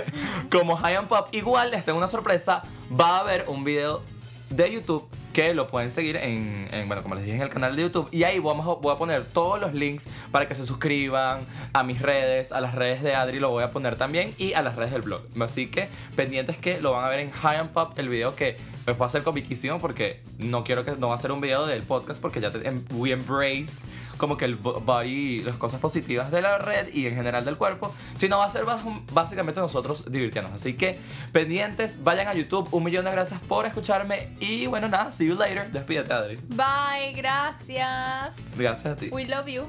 Como 0.50 0.76
High 0.76 0.96
and 0.96 1.08
Pop, 1.08 1.28
igual 1.32 1.70
les 1.70 1.84
tengo 1.84 1.98
una 1.98 2.08
sorpresa. 2.08 2.62
Va 2.98 3.18
a 3.18 3.20
haber 3.20 3.44
un 3.48 3.62
video 3.64 4.02
de 4.50 4.72
YouTube 4.72 5.06
que 5.34 5.52
lo 5.52 5.66
pueden 5.68 5.90
seguir 5.90 6.16
en, 6.16 6.66
en, 6.72 6.86
bueno, 6.88 7.02
como 7.02 7.14
les 7.16 7.24
dije, 7.24 7.36
en 7.36 7.42
el 7.42 7.50
canal 7.50 7.76
de 7.76 7.82
YouTube. 7.82 8.08
Y 8.10 8.22
ahí 8.24 8.38
vamos 8.38 8.66
a- 8.66 8.80
voy 8.80 8.94
a 8.94 8.96
poner 8.96 9.22
todos 9.24 9.60
los 9.60 9.74
links 9.74 10.08
para 10.30 10.48
que 10.48 10.54
se 10.54 10.64
suscriban 10.64 11.40
a 11.74 11.82
mis 11.82 12.00
redes, 12.00 12.52
a 12.52 12.60
las 12.62 12.74
redes 12.74 13.02
de 13.02 13.14
Adri 13.14 13.38
lo 13.40 13.50
voy 13.50 13.64
a 13.64 13.70
poner 13.70 13.96
también 13.96 14.32
y 14.38 14.54
a 14.54 14.62
las 14.62 14.76
redes 14.76 14.92
del 14.92 15.02
blog. 15.02 15.20
Así 15.40 15.66
que 15.66 15.88
pendientes 16.16 16.56
que 16.56 16.80
lo 16.80 16.92
van 16.92 17.04
a 17.04 17.08
ver 17.08 17.18
en 17.20 17.30
High 17.30 17.58
and 17.58 17.70
Pop, 17.70 17.98
el 17.98 18.08
video 18.08 18.34
que 18.34 18.56
va 18.92 19.06
a 19.06 19.08
ser 19.10 19.22
comiquísimo 19.22 19.78
porque 19.78 20.22
no 20.38 20.62
quiero 20.64 20.84
que 20.84 20.92
no 20.92 21.08
va 21.08 21.14
a 21.14 21.18
ser 21.18 21.32
un 21.32 21.40
video 21.40 21.66
del 21.66 21.82
podcast 21.82 22.20
porque 22.20 22.40
ya 22.40 22.50
te, 22.50 22.66
em, 22.68 22.84
we 22.92 23.10
embraced 23.12 23.78
como 24.18 24.36
que 24.36 24.44
el 24.44 24.54
bo- 24.56 24.80
body, 24.80 25.42
las 25.42 25.56
cosas 25.56 25.80
positivas 25.80 26.30
de 26.30 26.40
la 26.42 26.58
red 26.58 26.92
y 26.94 27.06
en 27.06 27.14
general 27.16 27.44
del 27.44 27.56
cuerpo, 27.56 27.92
sino 28.14 28.38
va 28.38 28.44
a 28.44 28.48
ser 28.48 28.64
básicamente 29.12 29.60
nosotros 29.60 30.04
divirtiéndonos. 30.10 30.60
Así 30.60 30.74
que 30.74 30.98
pendientes, 31.32 32.04
vayan 32.04 32.28
a 32.28 32.34
YouTube. 32.34 32.68
Un 32.70 32.84
millón 32.84 33.04
de 33.06 33.10
gracias 33.10 33.40
por 33.40 33.66
escucharme 33.66 34.28
y 34.38 34.66
bueno, 34.66 34.88
nada, 34.88 35.10
see 35.10 35.26
you 35.26 35.34
later. 35.34 35.70
Despídete, 35.72 36.12
Adri. 36.12 36.36
Bye, 36.48 37.12
gracias. 37.16 38.32
Gracias 38.56 38.86
a 38.86 38.96
ti. 38.96 39.08
We 39.10 39.24
love 39.26 39.46
you. 39.48 39.64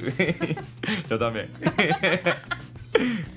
Yo 1.10 1.18
también. 1.18 1.48